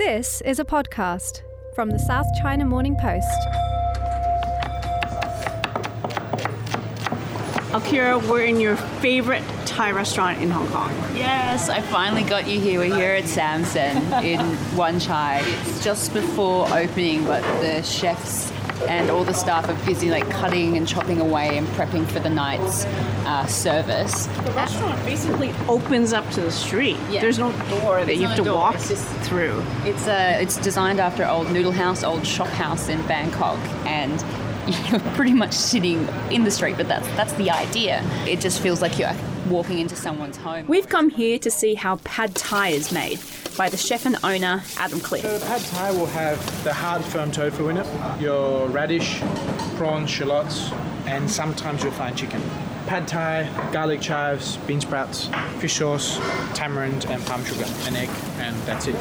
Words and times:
This 0.00 0.40
is 0.46 0.58
a 0.58 0.64
podcast 0.64 1.42
from 1.74 1.90
the 1.90 1.98
South 1.98 2.24
China 2.40 2.64
Morning 2.64 2.96
Post. 2.98 3.28
Akira, 7.74 8.18
we're 8.18 8.46
in 8.46 8.58
your 8.58 8.76
favorite 8.76 9.42
Thai 9.66 9.90
restaurant 9.90 10.40
in 10.40 10.50
Hong 10.50 10.66
Kong. 10.68 10.90
Yes, 11.14 11.68
I 11.68 11.82
finally 11.82 12.22
got 12.22 12.48
you 12.48 12.58
here. 12.58 12.80
We're 12.80 12.96
here 12.96 13.12
at 13.12 13.24
Samsen 13.24 14.24
in 14.24 14.74
Wan 14.74 15.00
Chai. 15.00 15.42
It's 15.44 15.84
just 15.84 16.14
before 16.14 16.66
opening, 16.72 17.26
but 17.26 17.42
the 17.60 17.82
chefs 17.82 18.50
and 18.88 19.10
all 19.10 19.24
the 19.24 19.32
staff 19.34 19.68
are 19.68 19.86
busy 19.86 20.10
like 20.10 20.28
cutting 20.30 20.76
and 20.76 20.86
chopping 20.86 21.20
away 21.20 21.56
and 21.58 21.66
prepping 21.68 22.06
for 22.06 22.20
the 22.20 22.30
night's 22.30 22.84
uh, 23.26 23.46
service. 23.46 24.26
The 24.26 24.52
restaurant 24.52 25.04
basically 25.04 25.52
opens 25.68 26.12
up 26.12 26.28
to 26.30 26.40
the 26.40 26.50
street. 26.52 26.96
Yeah. 27.10 27.20
There's 27.20 27.38
no 27.38 27.52
door 27.68 28.04
that 28.04 28.16
you 28.16 28.26
have 28.26 28.36
to 28.36 28.44
door, 28.44 28.56
walk 28.56 28.74
it's 28.76 28.88
just- 28.88 29.08
through. 29.20 29.62
It's 29.84 30.06
uh, 30.06 30.38
it's 30.40 30.56
designed 30.56 31.00
after 31.00 31.26
old 31.26 31.50
noodle 31.50 31.72
house, 31.72 32.02
old 32.02 32.26
shop 32.26 32.48
house 32.48 32.88
in 32.88 33.00
Bangkok, 33.06 33.58
and 33.86 34.22
you're 34.90 35.00
pretty 35.14 35.32
much 35.34 35.52
sitting 35.52 36.06
in 36.30 36.44
the 36.44 36.50
street. 36.50 36.76
But 36.76 36.88
that's 36.88 37.06
that's 37.16 37.32
the 37.34 37.50
idea. 37.50 38.02
It 38.26 38.40
just 38.40 38.60
feels 38.60 38.80
like 38.82 38.98
you're 38.98 39.14
walking 39.50 39.78
into 39.78 39.96
someone's 39.96 40.36
home. 40.36 40.66
We've 40.68 40.88
come 40.88 41.10
here 41.10 41.38
to 41.40 41.50
see 41.50 41.74
how 41.74 41.96
pad 42.04 42.34
thai 42.34 42.68
is 42.68 42.92
made 42.92 43.20
by 43.58 43.68
the 43.68 43.76
chef 43.76 44.06
and 44.06 44.16
owner 44.24 44.62
Adam 44.78 45.00
Cliff. 45.00 45.22
The 45.22 45.44
pad 45.44 45.60
thai 45.62 45.90
will 45.90 46.06
have 46.06 46.64
the 46.64 46.72
hard 46.72 47.04
firm 47.04 47.30
tofu 47.30 47.68
in 47.68 47.76
it, 47.76 47.86
your 48.20 48.68
radish, 48.68 49.20
prawns, 49.76 50.08
shallots, 50.08 50.70
and 51.06 51.30
sometimes 51.30 51.82
you'll 51.82 51.92
find 51.92 52.16
chicken. 52.16 52.40
Pad 52.86 53.06
thai, 53.06 53.70
garlic 53.72 54.00
chives, 54.00 54.56
bean 54.58 54.80
sprouts, 54.80 55.28
fish 55.58 55.74
sauce, 55.74 56.18
tamarind, 56.54 57.04
and 57.06 57.24
palm 57.26 57.44
sugar, 57.44 57.66
an 57.82 57.96
egg, 57.96 58.08
and 58.38 58.56
that's 58.62 58.86
it. 58.86 58.96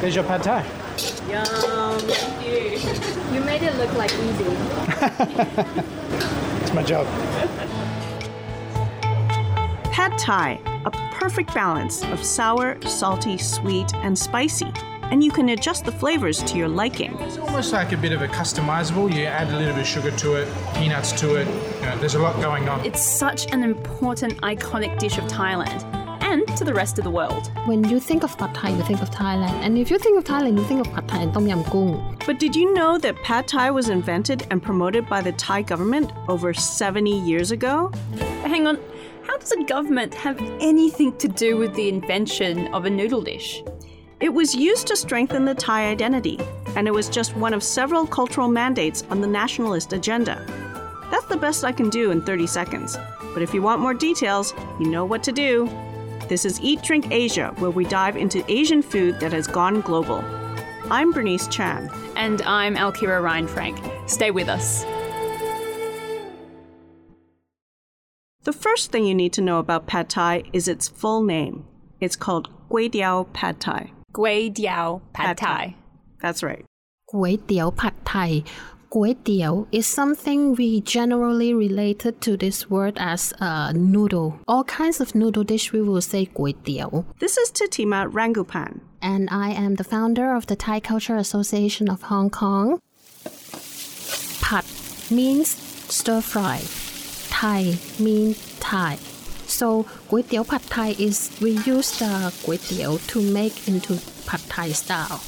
There's 0.00 0.14
your 0.14 0.24
pad 0.24 0.42
thai. 0.42 0.64
Yum, 1.28 1.98
thank 2.00 2.46
you. 2.46 3.14
You 3.28 3.40
made 3.44 3.62
it 3.62 3.76
look 3.76 3.92
like 3.92 4.10
easy. 4.10 4.44
It's 6.68 6.74
my 6.74 6.82
job. 6.82 7.06
Pad 9.98 10.16
Thai, 10.16 10.60
a 10.84 10.92
perfect 11.10 11.52
balance 11.52 12.04
of 12.04 12.22
sour, 12.22 12.80
salty, 12.82 13.36
sweet, 13.36 13.92
and 13.96 14.16
spicy. 14.16 14.72
And 15.10 15.24
you 15.24 15.32
can 15.32 15.48
adjust 15.48 15.84
the 15.84 15.90
flavors 15.90 16.40
to 16.44 16.56
your 16.56 16.68
liking. 16.68 17.18
It's 17.18 17.36
almost 17.36 17.72
like 17.72 17.90
a 17.90 17.96
bit 17.96 18.12
of 18.12 18.22
a 18.22 18.28
customizable. 18.28 19.12
You 19.12 19.24
add 19.24 19.48
a 19.48 19.58
little 19.58 19.74
bit 19.74 19.80
of 19.80 19.86
sugar 19.88 20.12
to 20.12 20.34
it, 20.36 20.48
peanuts 20.74 21.10
to 21.20 21.34
it. 21.34 21.48
You 21.48 21.86
know, 21.86 21.98
there's 21.98 22.14
a 22.14 22.20
lot 22.20 22.40
going 22.40 22.68
on. 22.68 22.86
It's 22.86 23.04
such 23.04 23.52
an 23.52 23.64
important, 23.64 24.36
iconic 24.42 25.00
dish 25.00 25.18
of 25.18 25.24
Thailand 25.24 25.82
and 26.22 26.46
to 26.56 26.62
the 26.62 26.74
rest 26.74 26.98
of 26.98 27.04
the 27.04 27.10
world. 27.10 27.50
When 27.66 27.82
you 27.82 27.98
think 27.98 28.22
of 28.22 28.38
pad 28.38 28.54
Thai, 28.54 28.76
you 28.76 28.82
think 28.84 29.02
of 29.02 29.10
Thailand. 29.10 29.64
And 29.64 29.76
if 29.76 29.90
you 29.90 29.98
think 29.98 30.16
of 30.16 30.22
Thailand, 30.22 30.58
you 30.58 30.64
think 30.64 30.86
of 30.86 30.92
pad 30.92 31.08
Thai 31.08 31.22
and 31.22 31.34
Tom 31.34 31.48
Yam 31.48 31.64
Goong. 31.64 32.24
But 32.24 32.38
did 32.38 32.54
you 32.54 32.72
know 32.72 32.98
that 32.98 33.16
Pad 33.24 33.48
Thai 33.48 33.72
was 33.72 33.88
invented 33.88 34.46
and 34.50 34.62
promoted 34.62 35.08
by 35.08 35.22
the 35.22 35.32
Thai 35.32 35.62
government 35.62 36.12
over 36.28 36.54
70 36.54 37.10
years 37.10 37.50
ago? 37.50 37.90
Hang 38.42 38.66
on, 38.66 38.78
how 39.28 39.36
does 39.36 39.52
a 39.52 39.62
government 39.64 40.14
have 40.14 40.40
anything 40.58 41.14
to 41.18 41.28
do 41.28 41.58
with 41.58 41.74
the 41.74 41.86
invention 41.86 42.72
of 42.72 42.86
a 42.86 42.90
noodle 42.90 43.20
dish? 43.20 43.62
It 44.20 44.30
was 44.30 44.54
used 44.54 44.86
to 44.86 44.96
strengthen 44.96 45.44
the 45.44 45.54
Thai 45.54 45.90
identity, 45.90 46.40
and 46.76 46.88
it 46.88 46.94
was 46.94 47.10
just 47.10 47.36
one 47.36 47.52
of 47.52 47.62
several 47.62 48.06
cultural 48.06 48.48
mandates 48.48 49.04
on 49.10 49.20
the 49.20 49.26
nationalist 49.26 49.92
agenda. 49.92 50.42
That's 51.10 51.26
the 51.26 51.36
best 51.36 51.62
I 51.62 51.72
can 51.72 51.90
do 51.90 52.10
in 52.10 52.22
30 52.22 52.46
seconds. 52.46 52.96
But 53.34 53.42
if 53.42 53.52
you 53.52 53.60
want 53.60 53.82
more 53.82 53.92
details, 53.92 54.54
you 54.80 54.88
know 54.88 55.04
what 55.04 55.22
to 55.24 55.32
do. 55.32 55.68
This 56.28 56.46
is 56.46 56.58
Eat 56.62 56.82
Drink 56.82 57.10
Asia, 57.10 57.54
where 57.58 57.70
we 57.70 57.84
dive 57.84 58.16
into 58.16 58.42
Asian 58.50 58.80
food 58.80 59.20
that 59.20 59.32
has 59.32 59.46
gone 59.46 59.82
global. 59.82 60.24
I'm 60.90 61.12
Bernice 61.12 61.48
Chan. 61.48 61.90
And 62.16 62.40
I'm 62.42 62.76
Alkira 62.76 63.20
Reinfrank. 63.20 64.08
Stay 64.08 64.30
with 64.30 64.48
us. 64.48 64.84
The 68.48 68.54
first 68.54 68.90
thing 68.90 69.04
you 69.04 69.14
need 69.14 69.34
to 69.34 69.42
know 69.42 69.58
about 69.58 69.86
pad 69.86 70.08
thai 70.08 70.42
is 70.54 70.68
its 70.68 70.88
full 70.88 71.22
name. 71.22 71.66
It's 72.00 72.16
called 72.16 72.48
Gui 72.70 72.88
Diao 72.88 73.30
Pad 73.34 73.60
Thai. 73.60 73.92
Gui 74.14 74.50
Diao 74.50 75.02
Pad, 75.12 75.36
thai. 75.36 75.76
That's 76.22 76.42
right. 76.42 76.64
Gui 77.12 77.36
Diao 77.36 77.76
Pad 77.76 77.92
Thai. 78.06 78.44
Gui 78.88 79.16
Diao 79.16 79.66
is 79.70 79.86
something 79.86 80.54
we 80.54 80.80
generally 80.80 81.52
related 81.52 82.22
to 82.22 82.38
this 82.38 82.70
word 82.70 82.96
as 82.98 83.34
uh, 83.38 83.72
noodle. 83.72 84.40
All 84.48 84.64
kinds 84.64 85.02
of 85.02 85.14
noodle 85.14 85.44
dish 85.44 85.70
we 85.70 85.82
will 85.82 86.00
say 86.00 86.24
Gui 86.24 86.54
Diao. 86.54 87.04
This 87.18 87.36
is 87.36 87.50
Titima 87.50 88.10
Rangupan. 88.10 88.80
And 89.02 89.28
I 89.30 89.50
am 89.50 89.74
the 89.74 89.84
founder 89.84 90.34
of 90.34 90.46
the 90.46 90.56
Thai 90.56 90.80
Culture 90.80 91.16
Association 91.16 91.90
of 91.90 92.00
Hong 92.00 92.30
Kong. 92.30 92.80
Pad 94.40 94.64
means 95.10 95.50
stir 95.92 96.22
fry. 96.22 96.62
Thai 97.38 97.78
mean 98.00 98.34
Thai. 98.58 98.96
So 99.46 99.86
Gui 100.08 100.24
Tiao 100.24 100.44
Pad 100.44 100.62
Thai 100.62 100.88
is 100.98 101.30
we 101.40 101.52
use 101.74 101.96
the 102.00 102.34
Gui 102.44 102.58
Tiao 102.58 102.98
to 103.10 103.22
make 103.22 103.68
into 103.68 104.00
Pad 104.26 104.40
Thai 104.48 104.72
style. 104.72 105.20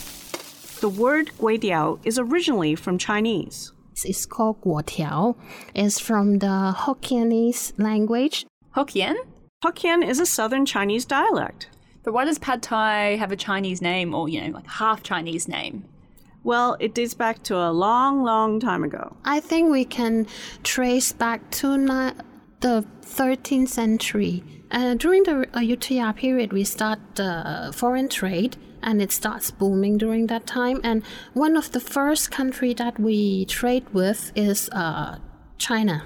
The 0.81 0.89
word 0.89 1.31
Gui 1.39 1.57
Tiao 1.61 2.01
is 2.05 2.19
originally 2.19 2.75
from 2.75 2.99
Chinese. 2.99 3.73
It's 4.05 4.27
called 4.27 4.61
Guo 4.63 4.83
Tiao. 4.83 5.37
It's 5.73 6.01
from 6.01 6.41
the 6.41 6.75
Hokkienese 6.77 7.79
language. 7.79 8.45
Hokkien? 8.75 9.15
Hokkien 9.65 10.05
is 10.05 10.19
a 10.19 10.27
southern 10.27 10.67
Chinese 10.67 11.05
dialect. 11.05 11.69
But 12.03 12.13
why 12.13 12.25
does 12.25 12.41
Pad 12.41 12.61
Thai 12.61 13.19
have 13.23 13.31
a 13.31 13.37
Chinese 13.37 13.81
name 13.81 14.17
or, 14.17 14.29
you 14.29 14.41
know, 14.41 14.51
like 14.59 14.67
half 14.67 15.05
Chinese 15.05 15.47
name? 15.47 15.85
Well, 16.43 16.77
it 16.81 16.95
dates 16.95 17.15
back 17.15 17.43
to 17.45 17.57
a 17.57 17.71
long, 17.71 18.25
long 18.25 18.61
time 18.61 18.83
ago. 18.83 19.17
I 19.25 19.41
think 19.41 19.71
we 19.71 19.85
can 19.85 20.27
trace 20.63 21.13
back 21.13 21.51
to 21.53 21.77
ni- 21.77 22.15
the 22.61 22.85
13th 23.03 23.69
century. 23.69 24.43
Uh, 24.71 24.95
during 24.95 25.25
the 25.25 25.47
Ayutthaya 25.53 26.15
period, 26.17 26.53
we 26.53 26.65
start 26.65 26.99
the 27.17 27.73
foreign 27.75 28.09
trade, 28.09 28.57
and 28.83 29.03
it 29.03 29.13
starts 29.13 29.51
booming 29.51 29.99
during 29.99 30.29
that 30.29 30.47
time. 30.47 30.81
And 30.83 31.03
one 31.35 31.57
of 31.57 31.73
the 31.73 31.81
first 31.81 32.31
country 32.31 32.73
that 32.75 32.99
we 32.99 33.45
trade 33.45 33.87
with 33.93 34.33
is 34.35 34.71
uh, 34.71 35.19
China. 35.59 36.05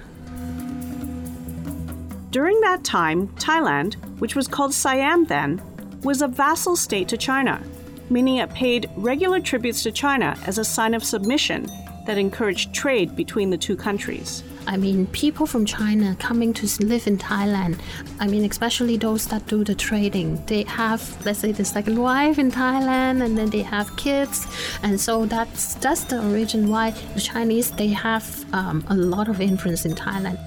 During 2.31 2.59
that 2.61 2.83
time, 2.83 3.29
Thailand, 3.37 3.93
which 4.19 4.35
was 4.35 4.49
called 4.49 4.73
Siam 4.73 5.25
then, 5.25 5.61
was 6.03 6.21
a 6.21 6.27
vassal 6.27 6.75
state 6.75 7.07
to 7.07 7.17
China, 7.17 7.61
meaning 8.09 8.37
it 8.37 8.49
paid 8.51 8.89
regular 8.95 9.39
tributes 9.39 9.83
to 9.83 9.91
China 9.91 10.37
as 10.45 10.57
a 10.57 10.63
sign 10.63 10.93
of 10.93 11.03
submission 11.03 11.67
that 12.05 12.17
encouraged 12.17 12.73
trade 12.73 13.15
between 13.15 13.49
the 13.49 13.57
two 13.57 13.75
countries. 13.75 14.43
I 14.67 14.77
mean, 14.77 15.05
people 15.07 15.45
from 15.45 15.65
China 15.65 16.15
coming 16.19 16.53
to 16.53 16.85
live 16.85 17.05
in 17.07 17.17
Thailand. 17.17 17.79
I 18.19 18.27
mean, 18.27 18.49
especially 18.49 18.97
those 18.97 19.27
that 19.27 19.45
do 19.47 19.63
the 19.63 19.75
trading. 19.75 20.43
They 20.45 20.63
have, 20.63 21.01
let's 21.25 21.39
say, 21.39 21.51
the 21.51 21.65
second 21.65 21.99
wife 21.99 22.39
in 22.39 22.51
Thailand, 22.51 23.23
and 23.23 23.37
then 23.37 23.49
they 23.49 23.61
have 23.61 23.95
kids, 23.97 24.47
and 24.81 24.99
so 24.99 25.25
that's 25.25 25.75
that's 25.75 26.05
the 26.05 26.23
origin 26.31 26.69
why 26.69 26.91
the 27.13 27.21
Chinese 27.21 27.71
they 27.71 27.89
have 27.89 28.25
um, 28.53 28.83
a 28.89 28.95
lot 28.95 29.27
of 29.27 29.39
influence 29.39 29.85
in 29.85 29.93
Thailand. 29.93 30.39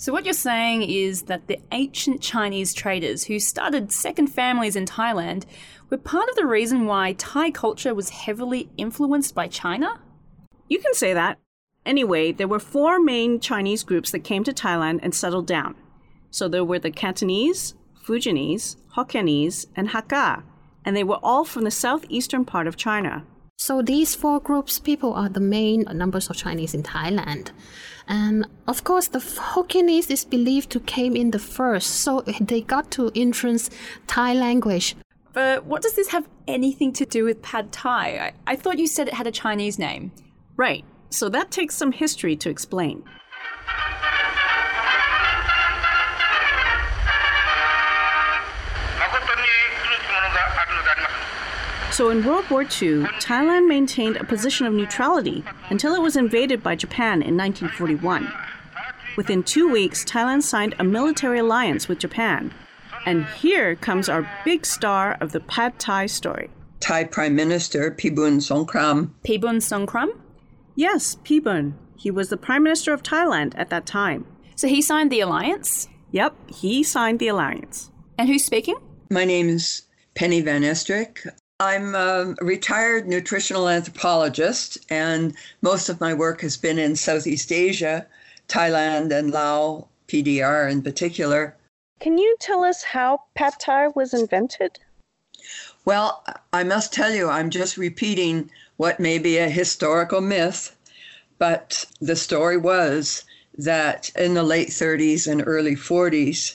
So, 0.00 0.14
what 0.14 0.24
you're 0.24 0.32
saying 0.32 0.84
is 0.84 1.24
that 1.24 1.46
the 1.46 1.60
ancient 1.72 2.22
Chinese 2.22 2.72
traders 2.72 3.24
who 3.24 3.38
started 3.38 3.92
second 3.92 4.28
families 4.28 4.74
in 4.74 4.86
Thailand 4.86 5.44
were 5.90 5.98
part 5.98 6.26
of 6.30 6.36
the 6.36 6.46
reason 6.46 6.86
why 6.86 7.12
Thai 7.12 7.50
culture 7.50 7.94
was 7.94 8.08
heavily 8.08 8.70
influenced 8.78 9.34
by 9.34 9.46
China? 9.46 10.00
You 10.68 10.78
can 10.78 10.94
say 10.94 11.12
that. 11.12 11.38
Anyway, 11.84 12.32
there 12.32 12.48
were 12.48 12.58
four 12.58 12.98
main 12.98 13.40
Chinese 13.40 13.82
groups 13.84 14.10
that 14.12 14.20
came 14.20 14.42
to 14.44 14.54
Thailand 14.54 15.00
and 15.02 15.14
settled 15.14 15.46
down. 15.46 15.74
So 16.30 16.48
there 16.48 16.64
were 16.64 16.78
the 16.78 16.90
Cantonese, 16.90 17.74
Fujianese, 18.02 18.76
Hokkien,ese 18.96 19.66
and 19.76 19.90
Hakka, 19.90 20.44
and 20.82 20.96
they 20.96 21.04
were 21.04 21.20
all 21.22 21.44
from 21.44 21.64
the 21.64 21.70
southeastern 21.70 22.46
part 22.46 22.66
of 22.66 22.78
China. 22.78 23.26
So 23.58 23.82
these 23.82 24.14
four 24.14 24.40
groups, 24.40 24.78
people 24.78 25.12
are 25.12 25.28
the 25.28 25.38
main 25.38 25.82
numbers 25.92 26.30
of 26.30 26.36
Chinese 26.36 26.72
in 26.72 26.82
Thailand, 26.82 27.50
and 28.10 28.44
of 28.66 28.82
course 28.84 29.08
the 29.08 29.20
Hokkien,ese 29.20 30.10
is 30.10 30.24
believed 30.24 30.68
to 30.70 30.80
came 30.80 31.14
in 31.16 31.30
the 31.30 31.38
first, 31.38 31.88
so 32.02 32.20
they 32.40 32.60
got 32.60 32.90
to 32.90 33.10
influence 33.14 33.70
Thai 34.06 34.34
language. 34.34 34.96
But 35.32 35.64
what 35.64 35.80
does 35.80 35.94
this 35.94 36.08
have 36.08 36.28
anything 36.48 36.92
to 36.94 37.06
do 37.06 37.24
with 37.24 37.40
Pad 37.40 37.70
Thai? 37.70 38.06
I, 38.18 38.52
I 38.52 38.56
thought 38.56 38.78
you 38.78 38.88
said 38.88 39.06
it 39.06 39.14
had 39.14 39.28
a 39.28 39.32
Chinese 39.32 39.78
name. 39.78 40.10
Right, 40.56 40.84
so 41.10 41.28
that 41.28 41.52
takes 41.52 41.76
some 41.76 41.92
history 41.92 42.36
to 42.36 42.50
explain. 42.50 43.04
So 51.92 52.10
in 52.10 52.24
World 52.24 52.48
War 52.50 52.62
II, 52.62 53.02
Thailand 53.20 53.66
maintained 53.66 54.16
a 54.16 54.24
position 54.24 54.64
of 54.64 54.72
neutrality 54.72 55.44
until 55.70 55.92
it 55.92 56.00
was 56.00 56.16
invaded 56.16 56.62
by 56.62 56.76
Japan 56.76 57.20
in 57.20 57.36
1941. 57.36 58.32
Within 59.16 59.42
two 59.42 59.68
weeks, 59.70 60.04
Thailand 60.04 60.44
signed 60.44 60.76
a 60.78 60.84
military 60.84 61.40
alliance 61.40 61.88
with 61.88 61.98
Japan. 61.98 62.54
And 63.06 63.26
here 63.26 63.74
comes 63.74 64.08
our 64.08 64.30
big 64.44 64.64
star 64.64 65.18
of 65.20 65.32
the 65.32 65.40
Pad 65.40 65.78
Thai 65.80 66.06
story. 66.06 66.48
Thai 66.78 67.04
Prime 67.04 67.34
Minister 67.34 67.90
Pibun 67.90 68.38
Songkram. 68.38 69.10
Pibun 69.24 69.56
Songkram? 69.56 70.10
Yes, 70.76 71.16
Pibun. 71.24 71.74
He 71.96 72.10
was 72.10 72.28
the 72.28 72.36
Prime 72.36 72.62
Minister 72.62 72.92
of 72.92 73.02
Thailand 73.02 73.52
at 73.56 73.68
that 73.70 73.84
time. 73.84 74.26
So 74.54 74.68
he 74.68 74.80
signed 74.80 75.10
the 75.10 75.20
alliance? 75.20 75.88
Yep, 76.12 76.34
he 76.50 76.82
signed 76.84 77.18
the 77.18 77.28
alliance. 77.28 77.90
And 78.16 78.28
who's 78.28 78.44
speaking? 78.44 78.76
My 79.10 79.24
name 79.24 79.48
is 79.48 79.82
Penny 80.14 80.40
Van 80.40 80.62
Esterik. 80.62 81.26
I'm 81.60 81.94
a 81.94 82.34
retired 82.40 83.06
nutritional 83.06 83.68
anthropologist, 83.68 84.78
and 84.88 85.34
most 85.60 85.90
of 85.90 86.00
my 86.00 86.14
work 86.14 86.40
has 86.40 86.56
been 86.56 86.78
in 86.78 86.96
Southeast 86.96 87.52
Asia, 87.52 88.06
Thailand 88.48 89.12
and 89.12 89.30
Laos, 89.30 89.84
PDR 90.08 90.72
in 90.72 90.80
particular. 90.80 91.54
Can 92.00 92.16
you 92.16 92.34
tell 92.40 92.64
us 92.64 92.82
how 92.82 93.24
pad 93.34 93.60
thai 93.60 93.88
was 93.88 94.14
invented? 94.14 94.78
Well, 95.84 96.24
I 96.50 96.64
must 96.64 96.94
tell 96.94 97.14
you, 97.14 97.28
I'm 97.28 97.50
just 97.50 97.76
repeating 97.76 98.50
what 98.78 98.98
may 98.98 99.18
be 99.18 99.36
a 99.36 99.50
historical 99.50 100.22
myth, 100.22 100.74
but 101.36 101.84
the 102.00 102.16
story 102.16 102.56
was 102.56 103.24
that 103.58 104.10
in 104.16 104.32
the 104.32 104.42
late 104.42 104.70
30s 104.70 105.30
and 105.30 105.42
early 105.46 105.76
40s, 105.76 106.54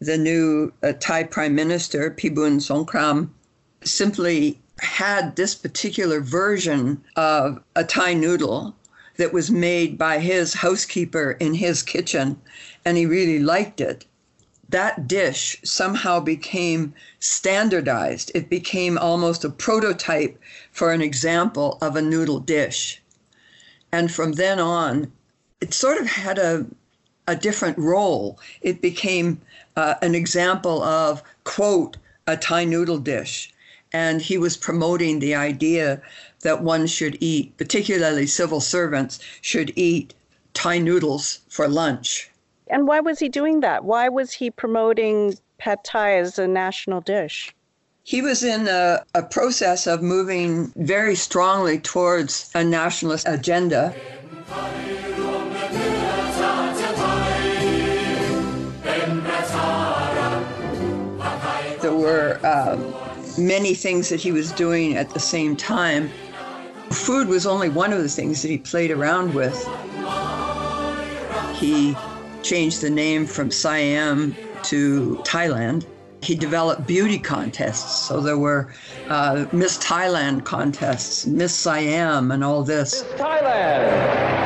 the 0.00 0.16
new 0.16 0.72
uh, 0.82 0.94
Thai 0.98 1.24
Prime 1.24 1.54
Minister, 1.54 2.10
Pibun 2.10 2.58
Songkram, 2.58 3.28
simply 3.86 4.60
had 4.78 5.36
this 5.36 5.54
particular 5.54 6.20
version 6.20 7.02
of 7.16 7.62
a 7.74 7.84
Thai 7.84 8.14
noodle 8.14 8.74
that 9.16 9.32
was 9.32 9.50
made 9.50 9.96
by 9.96 10.18
his 10.18 10.54
housekeeper 10.54 11.32
in 11.40 11.54
his 11.54 11.82
kitchen, 11.82 12.38
and 12.84 12.96
he 12.96 13.06
really 13.06 13.38
liked 13.38 13.80
it. 13.80 14.04
That 14.68 15.06
dish 15.06 15.56
somehow 15.64 16.20
became 16.20 16.92
standardized. 17.20 18.32
It 18.34 18.50
became 18.50 18.98
almost 18.98 19.44
a 19.44 19.50
prototype 19.50 20.38
for 20.72 20.92
an 20.92 21.00
example 21.00 21.78
of 21.80 21.96
a 21.96 22.02
noodle 22.02 22.40
dish. 22.40 23.00
And 23.92 24.12
from 24.12 24.32
then 24.32 24.58
on, 24.58 25.12
it 25.60 25.72
sort 25.72 25.98
of 25.98 26.08
had 26.08 26.38
a, 26.38 26.66
a 27.26 27.36
different 27.36 27.78
role. 27.78 28.38
It 28.60 28.82
became 28.82 29.40
uh, 29.76 29.94
an 30.02 30.14
example 30.14 30.82
of, 30.82 31.22
quote, 31.44 31.96
a 32.26 32.36
Thai 32.36 32.64
noodle 32.64 32.98
dish. 32.98 33.52
And 33.96 34.20
he 34.20 34.36
was 34.36 34.58
promoting 34.58 35.20
the 35.20 35.34
idea 35.34 36.02
that 36.42 36.62
one 36.62 36.86
should 36.86 37.16
eat, 37.18 37.56
particularly 37.56 38.26
civil 38.26 38.60
servants, 38.60 39.18
should 39.40 39.72
eat 39.74 40.12
Thai 40.52 40.80
noodles 40.80 41.38
for 41.48 41.66
lunch. 41.66 42.30
And 42.66 42.86
why 42.86 43.00
was 43.00 43.18
he 43.20 43.30
doing 43.30 43.60
that? 43.60 43.86
Why 43.86 44.10
was 44.10 44.34
he 44.34 44.50
promoting 44.50 45.38
pad 45.56 45.78
thai 45.82 46.18
as 46.18 46.38
a 46.38 46.46
national 46.46 47.00
dish? 47.00 47.54
He 48.02 48.20
was 48.20 48.44
in 48.44 48.68
a, 48.68 49.02
a 49.14 49.22
process 49.22 49.86
of 49.86 50.02
moving 50.02 50.74
very 50.76 51.14
strongly 51.14 51.78
towards 51.78 52.50
a 52.54 52.62
nationalist 52.62 53.26
agenda. 53.26 53.94
There 61.80 61.94
were 61.94 62.40
uh, 62.44 62.76
many 63.38 63.74
things 63.74 64.08
that 64.08 64.20
he 64.20 64.32
was 64.32 64.52
doing 64.52 64.96
at 64.96 65.10
the 65.10 65.20
same 65.20 65.56
time. 65.56 66.10
Food 66.90 67.28
was 67.28 67.46
only 67.46 67.68
one 67.68 67.92
of 67.92 68.02
the 68.02 68.08
things 68.08 68.42
that 68.42 68.48
he 68.48 68.58
played 68.58 68.90
around 68.90 69.34
with. 69.34 69.56
He 71.54 71.96
changed 72.42 72.80
the 72.80 72.90
name 72.90 73.26
from 73.26 73.50
Siam 73.50 74.36
to 74.64 75.16
Thailand. 75.24 75.86
He 76.22 76.34
developed 76.34 76.86
beauty 76.86 77.18
contests. 77.18 78.08
So 78.08 78.20
there 78.20 78.38
were 78.38 78.72
uh, 79.08 79.46
Miss 79.52 79.78
Thailand 79.78 80.44
contests, 80.44 81.26
Miss 81.26 81.54
Siam, 81.54 82.30
and 82.30 82.42
all 82.42 82.62
this. 82.62 83.02
Miss 83.02 83.20
Thailand! 83.20 84.36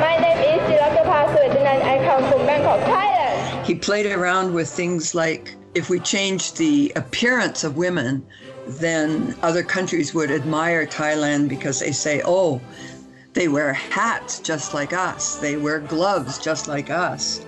My 0.00 0.16
name 0.16 0.38
is 0.38 0.60
Jirakapa 0.70 1.99
He 3.70 3.76
played 3.76 4.06
around 4.06 4.52
with 4.52 4.68
things 4.68 5.14
like 5.14 5.54
if 5.76 5.88
we 5.90 6.00
change 6.00 6.54
the 6.54 6.92
appearance 6.96 7.62
of 7.62 7.76
women, 7.76 8.26
then 8.66 9.36
other 9.42 9.62
countries 9.62 10.12
would 10.12 10.32
admire 10.32 10.86
Thailand 10.86 11.48
because 11.48 11.78
they 11.78 11.92
say, 11.92 12.20
oh, 12.24 12.60
they 13.32 13.46
wear 13.46 13.72
hats 13.72 14.40
just 14.40 14.74
like 14.74 14.92
us, 14.92 15.36
they 15.36 15.56
wear 15.56 15.78
gloves 15.78 16.40
just 16.40 16.66
like 16.66 16.90
us. 16.90 17.46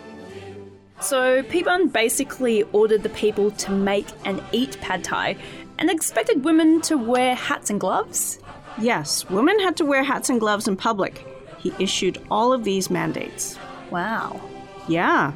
So 1.01 1.43
Pibun 1.43 1.93
basically 1.93 2.63
ordered 2.71 3.03
the 3.03 3.09
people 3.09 3.51
to 3.51 3.73
make 3.73 4.07
and 4.25 4.41
eat 4.53 4.81
pad 4.81 5.03
thai 5.03 5.37
and 5.81 5.91
expected 5.91 6.45
women 6.45 6.81
to 6.83 6.97
wear 6.97 7.35
hats 7.35 7.69
and 7.69 7.81
gloves? 7.81 8.39
Yes, 8.79 9.29
women 9.29 9.59
had 9.59 9.77
to 9.79 9.85
wear 9.85 10.05
hats 10.05 10.31
and 10.31 10.39
gloves 10.39 10.69
in 10.69 10.77
public. 10.77 11.27
He 11.59 11.75
issued 11.81 12.23
all 12.31 12.53
of 12.53 12.63
these 12.63 12.91
mandates. 12.91 13.59
Wow. 13.91 14.41
Yeah. 14.87 15.33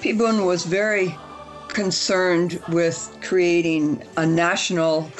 Pibun 0.00 0.46
was 0.46 0.64
very 0.64 1.14
concerned 1.68 2.58
with 2.68 3.14
creating 3.20 4.02
a 4.16 4.24
national 4.24 5.10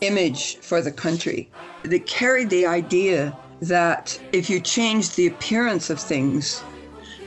image 0.00 0.56
for 0.56 0.80
the 0.80 0.90
country 0.90 1.48
that 1.82 2.06
carried 2.06 2.48
the 2.48 2.66
idea 2.66 3.36
that 3.60 4.18
if 4.32 4.48
you 4.48 4.60
change 4.60 5.14
the 5.14 5.26
appearance 5.26 5.90
of 5.90 6.00
things, 6.00 6.62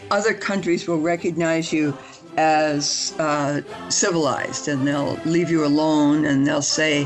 other 0.10 0.34
countries 0.34 0.88
will 0.88 1.00
recognize 1.00 1.72
you 1.72 1.96
as 2.38 3.14
uh, 3.20 3.62
civilized 3.90 4.68
and 4.68 4.88
they'll 4.88 5.20
leave 5.26 5.52
you 5.52 5.66
alone 5.66 6.26
and 6.26 6.48
they'll 6.48 6.62
say, 6.64 7.04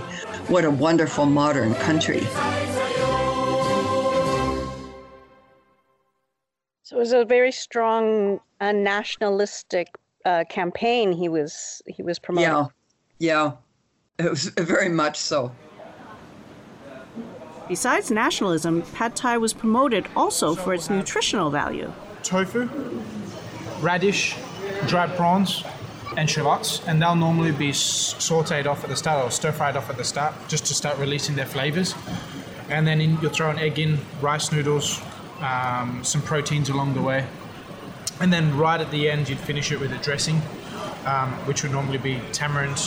What 0.47 0.63
a 0.63 0.71
wonderful 0.71 1.25
modern 1.25 1.75
country. 1.75 2.25
So 6.91 6.97
it 6.97 6.99
was 6.99 7.13
a 7.13 7.23
very 7.23 7.53
strong 7.53 8.41
uh, 8.59 8.73
nationalistic 8.73 9.95
uh, 10.25 10.43
campaign 10.49 11.13
he 11.13 11.29
was 11.29 11.81
he 11.87 12.03
was 12.03 12.19
promoting. 12.19 12.49
Yeah, 12.49 13.55
yeah, 14.17 14.25
it 14.25 14.29
was 14.29 14.43
very 14.57 14.89
much 14.89 15.17
so. 15.17 15.55
Besides 17.69 18.11
nationalism, 18.11 18.81
pad 18.81 19.15
thai 19.15 19.37
was 19.37 19.53
promoted 19.53 20.05
also 20.17 20.53
for 20.53 20.73
its 20.73 20.89
nutritional 20.89 21.49
value. 21.49 21.93
Tofu, 22.23 22.67
radish, 23.79 24.35
dried 24.85 25.15
prawns, 25.15 25.63
and 26.17 26.29
shallots, 26.29 26.85
and 26.87 27.01
they'll 27.01 27.15
normally 27.15 27.53
be 27.53 27.71
sauteed 27.71 28.65
off 28.65 28.83
at 28.83 28.89
the 28.89 28.97
start 28.97 29.23
or 29.25 29.31
stir 29.31 29.53
fried 29.53 29.77
off 29.77 29.89
at 29.89 29.95
the 29.95 30.03
start 30.03 30.33
just 30.49 30.65
to 30.65 30.73
start 30.73 30.97
releasing 30.97 31.35
their 31.35 31.45
flavors. 31.45 31.95
And 32.67 32.85
then 32.85 32.99
in, 32.99 33.17
you'll 33.21 33.31
throw 33.31 33.49
an 33.49 33.59
egg 33.59 33.79
in, 33.79 33.97
rice 34.19 34.51
noodles, 34.51 35.01
um, 35.41 36.03
some 36.03 36.21
proteins 36.21 36.69
along 36.69 36.93
the 36.93 37.01
way. 37.01 37.25
And 38.19 38.31
then 38.31 38.55
right 38.57 38.79
at 38.79 38.91
the 38.91 39.09
end, 39.09 39.29
you'd 39.29 39.39
finish 39.39 39.71
it 39.71 39.79
with 39.79 39.91
a 39.91 39.97
dressing, 39.97 40.41
um, 41.05 41.31
which 41.47 41.63
would 41.63 41.71
normally 41.71 41.97
be 41.97 42.19
tamarind, 42.31 42.79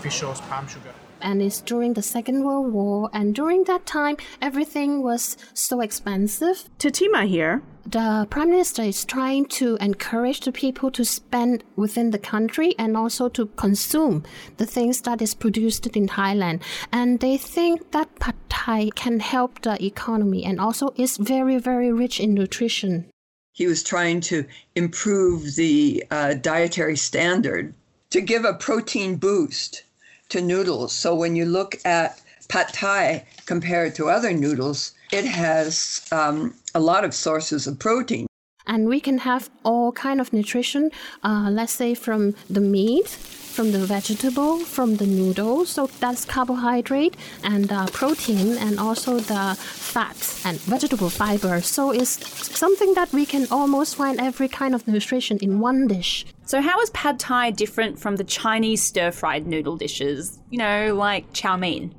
fish 0.00 0.20
sauce, 0.20 0.40
palm 0.42 0.68
sugar. 0.68 0.94
And 1.20 1.40
it's 1.42 1.60
during 1.60 1.94
the 1.94 2.02
Second 2.02 2.44
World 2.44 2.72
War, 2.72 3.08
and 3.12 3.34
during 3.34 3.64
that 3.64 3.86
time, 3.86 4.16
everything 4.42 5.02
was 5.02 5.36
so 5.54 5.80
expensive. 5.80 6.68
Tatima 6.78 7.26
here. 7.26 7.62
The 7.86 8.26
Prime 8.30 8.50
Minister 8.50 8.82
is 8.82 9.04
trying 9.04 9.46
to 9.60 9.76
encourage 9.80 10.40
the 10.40 10.52
people 10.52 10.90
to 10.92 11.04
spend 11.04 11.64
within 11.76 12.10
the 12.10 12.18
country 12.18 12.74
and 12.78 12.96
also 12.96 13.28
to 13.30 13.46
consume 13.56 14.24
the 14.56 14.66
things 14.66 15.02
that 15.02 15.20
is 15.20 15.34
produced 15.34 15.86
in 15.86 16.08
Thailand. 16.08 16.62
And 16.92 17.20
they 17.20 17.36
think 17.36 17.90
that 17.92 18.18
pad 18.18 18.34
thai 18.48 18.90
can 18.94 19.20
help 19.20 19.62
the 19.62 19.82
economy 19.84 20.44
and 20.44 20.58
also 20.60 20.94
is 20.96 21.16
very, 21.18 21.58
very 21.58 21.92
rich 21.92 22.20
in 22.20 22.34
nutrition 22.34 23.10
he 23.54 23.68
was 23.68 23.84
trying 23.84 24.20
to 24.20 24.44
improve 24.74 25.54
the 25.54 26.04
uh, 26.10 26.34
dietary 26.34 26.96
standard 26.96 27.72
to 28.10 28.20
give 28.20 28.44
a 28.44 28.52
protein 28.52 29.14
boost 29.14 29.84
to 30.28 30.40
noodles. 30.40 30.92
So 30.92 31.14
when 31.14 31.36
you 31.36 31.44
look 31.44 31.76
at 31.84 32.20
pad 32.48 32.68
thai 32.72 33.26
compared 33.46 33.94
to 33.96 34.08
other 34.08 34.32
noodles, 34.32 34.92
it 35.12 35.24
has 35.24 36.06
um, 36.12 36.54
a 36.74 36.80
lot 36.80 37.04
of 37.04 37.14
sources 37.14 37.66
of 37.66 37.78
protein. 37.78 38.26
And 38.66 38.88
we 38.88 39.00
can 39.00 39.18
have 39.18 39.50
all 39.62 39.92
kind 39.92 40.20
of 40.20 40.32
nutrition 40.32 40.90
uh, 41.22 41.48
let's 41.50 41.72
say 41.72 41.94
from 41.94 42.34
the 42.48 42.60
meat 42.60 43.18
from 43.54 43.70
the 43.70 43.78
vegetable 43.78 44.58
from 44.58 44.96
the 44.96 45.06
noodles. 45.06 45.68
So 45.68 45.86
that's 46.00 46.24
carbohydrate 46.24 47.16
and 47.44 47.70
uh, 47.70 47.86
protein 47.86 48.58
and 48.58 48.80
also 48.80 49.20
the 49.20 49.54
fats 49.56 50.44
and 50.44 50.58
vegetable 50.62 51.08
fiber. 51.08 51.60
So 51.60 51.92
it's 51.92 52.18
something 52.58 52.94
that 52.94 53.12
we 53.12 53.24
can 53.24 53.46
almost 53.52 53.94
find 53.94 54.20
every 54.20 54.48
kind 54.48 54.74
of 54.74 54.88
nutrition 54.88 55.38
in 55.38 55.60
one 55.60 55.86
dish. 55.86 56.26
So 56.44 56.60
how 56.60 56.80
is 56.80 56.90
pad 56.90 57.20
thai 57.20 57.52
different 57.52 57.98
from 58.00 58.16
the 58.16 58.24
chinese 58.24 58.82
stir-fried 58.82 59.46
noodle 59.46 59.76
dishes? 59.76 60.40
You 60.50 60.58
know 60.58 60.94
like 60.94 61.32
chow 61.32 61.56
mein 61.56 61.94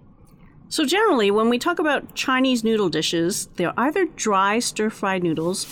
so, 0.75 0.83
generally, 0.83 1.31
when 1.31 1.47
we 1.47 1.57
talk 1.57 1.79
about 1.79 2.15
Chinese 2.15 2.61
noodle 2.61 2.89
dishes, 2.89 3.47
they're 3.55 3.71
either 3.79 4.03
dry 4.03 4.59
stir 4.59 4.89
fried 4.89 5.23
noodles 5.23 5.63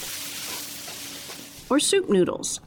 or 1.70 1.78
soup 1.78 2.10
noodles. 2.10 2.62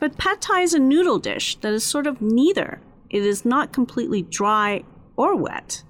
But 0.00 0.16
pad 0.16 0.40
thai 0.40 0.62
is 0.62 0.72
a 0.72 0.78
noodle 0.78 1.18
dish 1.18 1.56
that 1.56 1.74
is 1.74 1.84
sort 1.84 2.06
of 2.06 2.22
neither. 2.22 2.80
it 3.10 3.22
is 3.22 3.44
not 3.44 3.74
completely 3.74 4.22
dry 4.22 4.84
or 5.18 5.36
wet. 5.36 5.82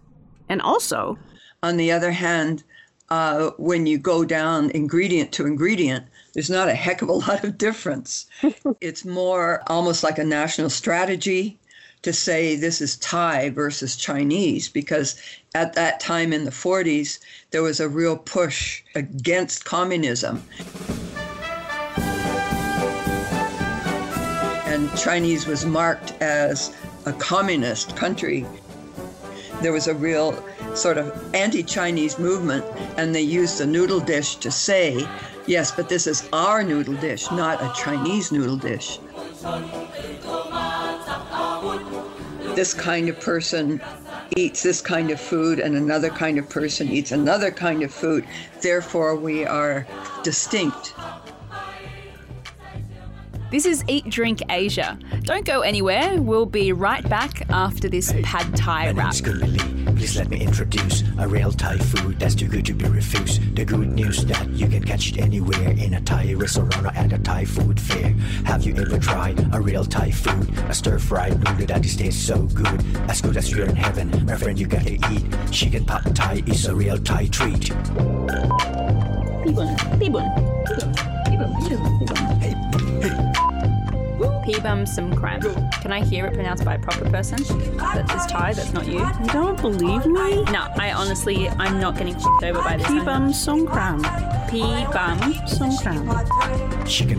And 0.48 0.60
also, 0.60 1.18
On 1.62 1.76
the 1.76 1.92
other 1.92 2.10
hand, 2.10 2.64
uh, 3.10 3.50
when 3.58 3.86
you 3.86 3.96
go 3.96 4.24
down 4.24 4.70
ingredient 4.72 5.30
to 5.34 5.46
ingredient, 5.46 6.04
there's 6.34 6.50
not 6.50 6.68
a 6.68 6.74
heck 6.74 7.00
of 7.00 7.08
a 7.08 7.12
lot 7.12 7.44
of 7.44 7.58
difference. 7.58 8.26
it's 8.80 9.04
more 9.04 9.62
almost 9.68 10.02
like 10.02 10.18
a 10.18 10.24
national 10.24 10.68
strategy 10.68 11.60
to 12.02 12.12
say 12.12 12.56
this 12.56 12.80
is 12.80 12.96
Thai 12.96 13.50
versus 13.50 13.96
Chinese 13.96 14.68
because 14.68 15.20
at 15.54 15.74
that 15.74 16.00
time 16.00 16.32
in 16.32 16.44
the 16.44 16.50
40s, 16.50 17.18
there 17.50 17.62
was 17.62 17.80
a 17.80 17.88
real 17.88 18.16
push 18.16 18.82
against 18.94 19.64
communism. 19.64 20.42
And 24.66 24.94
Chinese 24.96 25.46
was 25.46 25.64
marked 25.64 26.12
as 26.20 26.74
a 27.06 27.12
communist 27.12 27.94
country. 27.96 28.46
There 29.60 29.72
was 29.72 29.86
a 29.86 29.94
real 29.94 30.42
sort 30.74 30.98
of 30.98 31.34
anti 31.34 31.62
Chinese 31.62 32.18
movement, 32.18 32.64
and 32.96 33.14
they 33.14 33.22
used 33.22 33.58
the 33.58 33.66
noodle 33.66 34.00
dish 34.00 34.36
to 34.36 34.50
say, 34.50 35.06
yes, 35.46 35.70
but 35.70 35.88
this 35.88 36.06
is 36.06 36.28
our 36.32 36.64
noodle 36.64 36.94
dish, 36.94 37.30
not 37.30 37.62
a 37.62 37.72
Chinese 37.80 38.32
noodle 38.32 38.56
dish. 38.56 38.98
This 42.54 42.74
kind 42.74 43.08
of 43.08 43.18
person 43.18 43.80
eats 44.36 44.62
this 44.62 44.80
kind 44.80 45.10
of 45.10 45.20
food, 45.20 45.58
and 45.58 45.74
another 45.76 46.10
kind 46.10 46.38
of 46.38 46.48
person 46.48 46.88
eats 46.88 47.12
another 47.12 47.50
kind 47.50 47.82
of 47.82 47.92
food. 47.92 48.26
Therefore, 48.60 49.16
we 49.16 49.44
are 49.44 49.86
distinct. 50.22 50.94
This 53.50 53.66
is 53.66 53.84
Eat 53.86 54.08
Drink 54.08 54.40
Asia. 54.48 54.98
Don't 55.22 55.44
go 55.44 55.60
anywhere. 55.60 56.20
We'll 56.20 56.46
be 56.46 56.72
right 56.72 57.06
back 57.08 57.42
after 57.50 57.88
this 57.88 58.14
pad 58.22 58.56
thai 58.56 58.92
wrap. 58.92 59.14
Please 60.02 60.16
let 60.16 60.30
me 60.30 60.40
introduce 60.40 61.04
a 61.16 61.28
real 61.28 61.52
Thai 61.52 61.78
food 61.78 62.18
that's 62.18 62.34
too 62.34 62.48
good 62.48 62.66
to 62.66 62.74
be 62.74 62.86
refused. 62.86 63.54
The 63.54 63.64
good 63.64 63.86
news 63.86 64.24
that 64.24 64.48
you 64.48 64.66
can 64.66 64.82
catch 64.82 65.12
it 65.12 65.18
anywhere 65.18 65.70
in 65.70 65.94
a 65.94 66.00
Thai 66.00 66.34
restaurant 66.34 66.76
or 66.78 66.88
at 66.88 67.12
a 67.12 67.18
Thai 67.20 67.44
food 67.44 67.78
fair. 67.80 68.08
Have 68.44 68.64
you 68.64 68.74
ever 68.74 68.98
tried 68.98 69.54
a 69.54 69.60
real 69.60 69.84
Thai 69.84 70.10
food? 70.10 70.50
A 70.68 70.74
stir-fried 70.74 71.38
noodle 71.38 71.66
that 71.66 71.84
is 71.84 71.94
tastes 71.94 72.20
so 72.20 72.42
good, 72.48 72.84
as 73.08 73.20
good 73.20 73.36
as 73.36 73.52
you're 73.52 73.66
in 73.66 73.76
heaven. 73.76 74.26
My 74.26 74.34
friend, 74.36 74.58
you 74.58 74.66
gotta 74.66 74.94
eat. 74.94 75.52
Chicken 75.52 75.84
pot 75.84 76.16
Thai 76.16 76.42
is 76.48 76.66
a 76.66 76.74
real 76.74 76.98
Thai 76.98 77.28
treat. 77.28 77.70
Peebum 84.42 84.86
some 84.86 85.14
cram. 85.14 85.40
Can 85.80 85.92
I 85.92 86.04
hear 86.04 86.26
it 86.26 86.34
pronounced 86.34 86.64
by 86.64 86.74
a 86.74 86.78
proper 86.78 87.08
person? 87.10 87.38
That 87.76 88.12
is 88.14 88.26
Thai, 88.26 88.52
that's 88.54 88.72
not 88.72 88.86
you. 88.86 88.98
you 88.98 89.26
don't 89.32 89.60
believe 89.60 90.04
me? 90.06 90.42
No, 90.44 90.68
I 90.76 90.92
honestly, 90.96 91.48
I'm 91.48 91.80
not 91.80 91.96
getting 91.96 92.14
f***ed 92.16 92.50
over 92.50 92.62
by 92.62 92.76
this. 92.76 92.86
Pibam 92.86 93.30
Songkram. 93.30 94.41
Chicken 94.52 94.84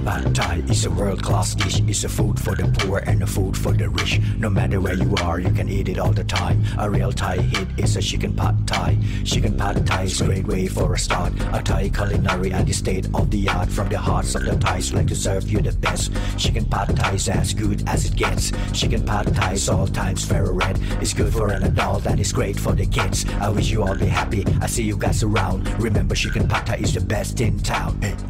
pad 0.05 0.35
Thai 0.35 0.61
is 0.69 0.85
a 0.85 0.91
world-class 0.91 1.55
dish. 1.55 1.81
It's 1.87 2.03
a 2.03 2.09
food 2.09 2.39
for 2.39 2.55
the 2.55 2.71
poor 2.77 2.99
and 2.99 3.23
a 3.23 3.25
food 3.25 3.57
for 3.57 3.73
the 3.73 3.89
rich. 3.89 4.21
No 4.37 4.51
matter 4.51 4.79
where 4.79 4.93
you 4.93 5.15
are, 5.15 5.39
you 5.39 5.49
can 5.49 5.67
eat 5.67 5.89
it 5.89 5.97
all 5.97 6.11
the 6.11 6.23
time. 6.23 6.63
A 6.77 6.87
real 6.87 7.11
Thai 7.11 7.37
hit 7.37 7.67
is 7.77 7.97
a 7.97 8.03
chicken 8.03 8.35
pad 8.35 8.67
Thai. 8.67 8.99
Chicken 9.25 9.57
pad 9.57 9.87
Thai 9.87 10.03
is 10.03 10.21
a 10.21 10.25
great 10.25 10.45
way 10.45 10.67
for 10.67 10.93
a 10.93 10.99
start. 10.99 11.33
A 11.53 11.63
Thai 11.63 11.89
culinary 11.89 12.53
at 12.53 12.67
the 12.67 12.73
state 12.73 13.07
of 13.15 13.31
the 13.31 13.49
art. 13.49 13.69
From 13.69 13.89
the 13.89 13.97
hearts 13.97 14.35
of 14.35 14.45
the 14.45 14.55
Thais, 14.55 14.93
like 14.93 15.07
to 15.07 15.15
serve 15.15 15.49
you 15.49 15.59
the 15.59 15.71
best. 15.71 16.11
Chicken 16.37 16.65
pad 16.65 16.95
Thai 16.95 17.13
is 17.13 17.29
as 17.29 17.55
good 17.55 17.81
as 17.89 18.05
it 18.05 18.15
gets. 18.15 18.51
Chicken 18.73 19.07
pad 19.07 19.33
Thai 19.33 19.53
is 19.53 19.69
all 19.69 19.87
times 19.87 20.31
red. 20.31 20.79
It's 21.01 21.15
good 21.15 21.33
for 21.33 21.51
an 21.51 21.63
adult 21.63 22.05
and 22.05 22.19
it's 22.19 22.31
great 22.31 22.59
for 22.59 22.73
the 22.73 22.85
kids. 22.85 23.25
I 23.41 23.49
wish 23.49 23.71
you 23.71 23.81
all 23.81 23.95
be 23.95 24.05
happy. 24.05 24.45
I 24.61 24.67
see 24.67 24.83
you 24.83 24.97
guys 24.97 25.23
around. 25.23 25.67
Remember, 25.81 26.13
chicken 26.13 26.47
pad 26.47 26.67
Thai 26.67 26.75
is 26.75 26.93
the 26.93 27.01
best 27.01 27.22
in 27.23 27.57
town. 27.59 27.97
Just 28.01 28.27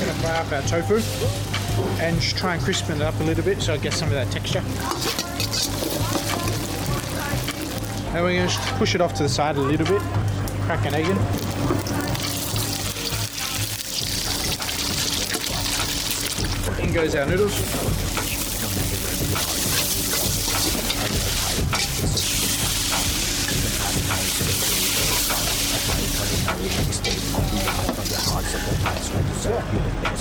gonna 0.00 0.14
fry 0.14 0.36
up 0.36 0.52
our 0.52 0.62
tofu 0.62 1.00
and 2.00 2.22
try 2.22 2.54
and 2.54 2.62
crispen 2.62 2.96
it 2.96 3.02
up 3.02 3.18
a 3.18 3.24
little 3.24 3.44
bit 3.44 3.60
so 3.60 3.74
I 3.74 3.78
get 3.78 3.92
some 3.92 4.08
of 4.08 4.14
that 4.14 4.30
texture. 4.30 4.62
And 8.14 8.24
we're 8.24 8.46
gonna 8.46 8.78
push 8.78 8.94
it 8.94 9.00
off 9.00 9.12
to 9.14 9.24
the 9.24 9.28
side 9.28 9.56
a 9.56 9.60
little 9.60 9.86
bit, 9.86 10.00
crack 10.62 10.86
an 10.86 10.94
egg 10.94 11.06
in. 11.06 11.16
In 16.84 16.92
goes 16.94 17.16
our 17.16 17.26
noodles. 17.26 18.09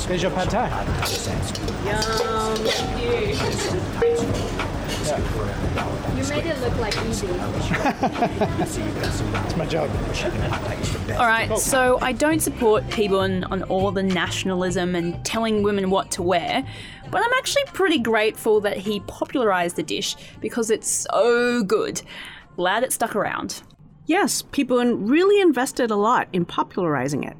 There's 0.07 0.23
your 0.23 0.31
pad 0.31 0.49
thai. 0.49 0.69
You 6.17 6.27
made 6.27 6.45
it 6.45 6.59
look 6.61 6.75
like 6.77 6.95
easy. 7.05 7.27
It's 9.45 9.55
my 9.55 9.65
job. 9.65 9.89
All 11.11 11.25
right, 11.27 11.57
so 11.57 11.99
I 12.01 12.11
don't 12.11 12.39
support 12.41 12.83
Pibun 12.87 13.49
on 13.51 13.63
all 13.63 13.91
the 13.91 14.03
nationalism 14.03 14.95
and 14.95 15.23
telling 15.25 15.63
women 15.63 15.89
what 15.89 16.11
to 16.11 16.23
wear, 16.23 16.65
but 17.11 17.21
I'm 17.23 17.33
actually 17.37 17.63
pretty 17.67 17.99
grateful 17.99 18.59
that 18.61 18.77
he 18.77 18.99
popularized 19.01 19.75
the 19.75 19.83
dish 19.83 20.15
because 20.41 20.69
it's 20.69 21.07
so 21.09 21.63
good. 21.63 22.01
Glad 22.55 22.83
it 22.83 22.91
stuck 22.91 23.15
around. 23.15 23.61
Yes, 24.05 24.41
Pibun 24.41 25.09
really 25.09 25.39
invested 25.41 25.91
a 25.91 25.95
lot 25.95 26.27
in 26.33 26.45
popularizing 26.45 27.23
it. 27.23 27.37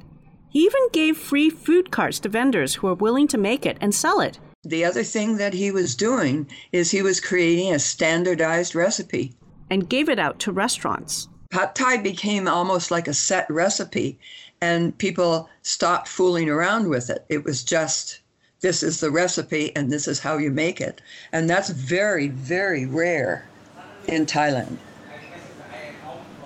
He 0.49 0.65
even 0.65 0.89
gave 0.91 1.17
free 1.17 1.49
food 1.49 1.91
carts 1.91 2.19
to 2.21 2.29
vendors 2.29 2.75
who 2.75 2.87
were 2.87 2.95
willing 2.95 3.27
to 3.29 3.37
make 3.37 3.65
it 3.65 3.77
and 3.79 3.93
sell 3.93 4.19
it. 4.19 4.39
The 4.63 4.83
other 4.83 5.03
thing 5.03 5.37
that 5.37 5.53
he 5.53 5.71
was 5.71 5.95
doing 5.95 6.47
is 6.71 6.91
he 6.91 7.01
was 7.01 7.19
creating 7.19 7.73
a 7.73 7.79
standardized 7.79 8.75
recipe. 8.75 9.33
and 9.69 9.87
gave 9.87 10.09
it 10.09 10.19
out 10.19 10.39
to 10.39 10.51
restaurants. 10.51 11.27
Pad 11.51 11.75
Thai 11.75 11.97
became 11.97 12.47
almost 12.47 12.91
like 12.91 13.07
a 13.07 13.13
set 13.13 13.49
recipe, 13.49 14.17
and 14.61 14.97
people 14.97 15.49
stopped 15.61 16.07
fooling 16.07 16.49
around 16.49 16.89
with 16.89 17.09
it. 17.09 17.25
It 17.29 17.43
was 17.43 17.63
just, 17.63 18.19
this 18.61 18.83
is 18.83 18.99
the 18.99 19.11
recipe, 19.11 19.75
and 19.75 19.91
this 19.91 20.07
is 20.07 20.19
how 20.19 20.37
you 20.37 20.51
make 20.51 20.81
it. 20.81 21.01
And 21.31 21.49
that's 21.49 21.69
very, 21.69 22.27
very 22.29 22.85
rare 22.85 23.47
in 24.07 24.25
Thailand. 24.25 24.77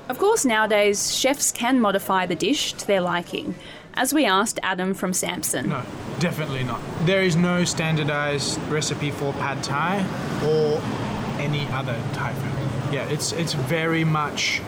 Of 0.09 0.19
course, 0.19 0.43
nowadays, 0.43 1.15
chefs 1.15 1.51
can 1.51 1.79
modify 1.79 2.25
the 2.25 2.35
dish 2.35 2.73
to 2.73 2.85
their 2.85 3.01
liking, 3.01 3.55
as 3.95 4.13
we 4.13 4.25
asked 4.25 4.59
Adam 4.63 4.93
from 4.93 5.11
Samsen. 5.11 5.65
No, 5.65 5.83
definitely 6.19 6.63
not. 6.63 6.81
There 7.05 7.21
is 7.21 7.35
no 7.35 7.63
standardized 7.63 8.61
recipe 8.69 9.11
for 9.11 9.33
pad 9.33 9.63
thai 9.63 10.05
or 10.45 10.81
any 11.39 11.67
other 11.67 11.99
Thai 12.13 12.33
food. 12.33 12.93
Yeah, 12.93 13.09
it's 13.09 13.31
it's 13.31 13.53
very 13.53 14.03
much 14.03 14.61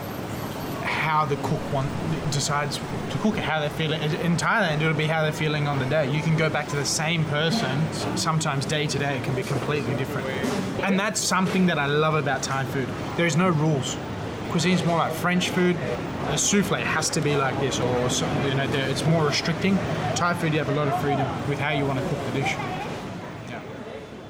how 0.83 1.25
the 1.25 1.35
cook 1.37 1.61
want 1.73 1.89
decides 2.31 2.77
to 2.77 3.17
cook 3.19 3.37
it, 3.37 3.43
how 3.43 3.59
they're 3.59 3.69
feeling. 3.69 4.01
In 4.01 4.37
Thailand, 4.37 4.81
it'll 4.81 4.93
be 4.93 5.05
how 5.07 5.21
they're 5.23 5.31
feeling 5.31 5.67
on 5.67 5.79
the 5.79 5.85
day. 5.85 6.11
You 6.11 6.21
can 6.21 6.35
go 6.37 6.49
back 6.49 6.67
to 6.69 6.75
the 6.75 6.85
same 6.85 7.25
person. 7.25 7.81
Sometimes 8.17 8.65
day 8.65 8.87
to 8.87 8.97
day, 8.99 9.17
it 9.17 9.23
can 9.23 9.35
be 9.35 9.43
completely 9.43 9.95
different. 9.95 10.27
And 10.83 10.99
that's 10.99 11.19
something 11.19 11.67
that 11.67 11.79
I 11.79 11.87
love 11.87 12.15
about 12.15 12.43
Thai 12.43 12.65
food. 12.65 12.87
There 13.17 13.25
is 13.25 13.35
no 13.35 13.49
rules. 13.49 13.97
Cuisine's 14.55 14.85
more 14.85 14.95
like 14.95 15.11
French 15.11 15.49
food. 15.49 15.75
A 16.29 16.37
souffle 16.37 16.77
has 16.77 17.09
to 17.09 17.19
be 17.19 17.35
like 17.35 17.59
this, 17.59 17.77
or 17.77 18.09
something. 18.09 18.47
You 18.47 18.55
know, 18.55 18.69
it's 18.89 19.05
more 19.05 19.25
restricting. 19.25 19.75
Thai 20.15 20.33
food, 20.33 20.53
you 20.53 20.59
have 20.59 20.69
a 20.69 20.75
lot 20.75 20.87
of 20.87 20.97
freedom 21.01 21.27
with 21.49 21.59
how 21.59 21.71
you 21.73 21.83
want 21.83 21.99
to 21.99 22.07
cook 22.07 22.25
the 22.27 22.39
dish. 22.39 22.53
Yeah. 23.49 23.59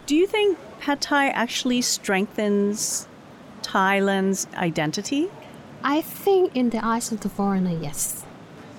Do 0.08 0.16
you 0.16 0.26
think 0.26 0.58
pad 0.80 1.00
thai 1.00 1.28
actually 1.28 1.84
strengthens 1.84 3.08
Thailand's 3.62 4.48
identity? 4.56 5.30
I 5.84 6.02
think, 6.02 6.56
in 6.56 6.72
the 6.72 6.84
eyes 6.84 7.12
of 7.12 7.20
the 7.20 7.30
foreigner, 7.30 7.78
yes. 7.80 8.26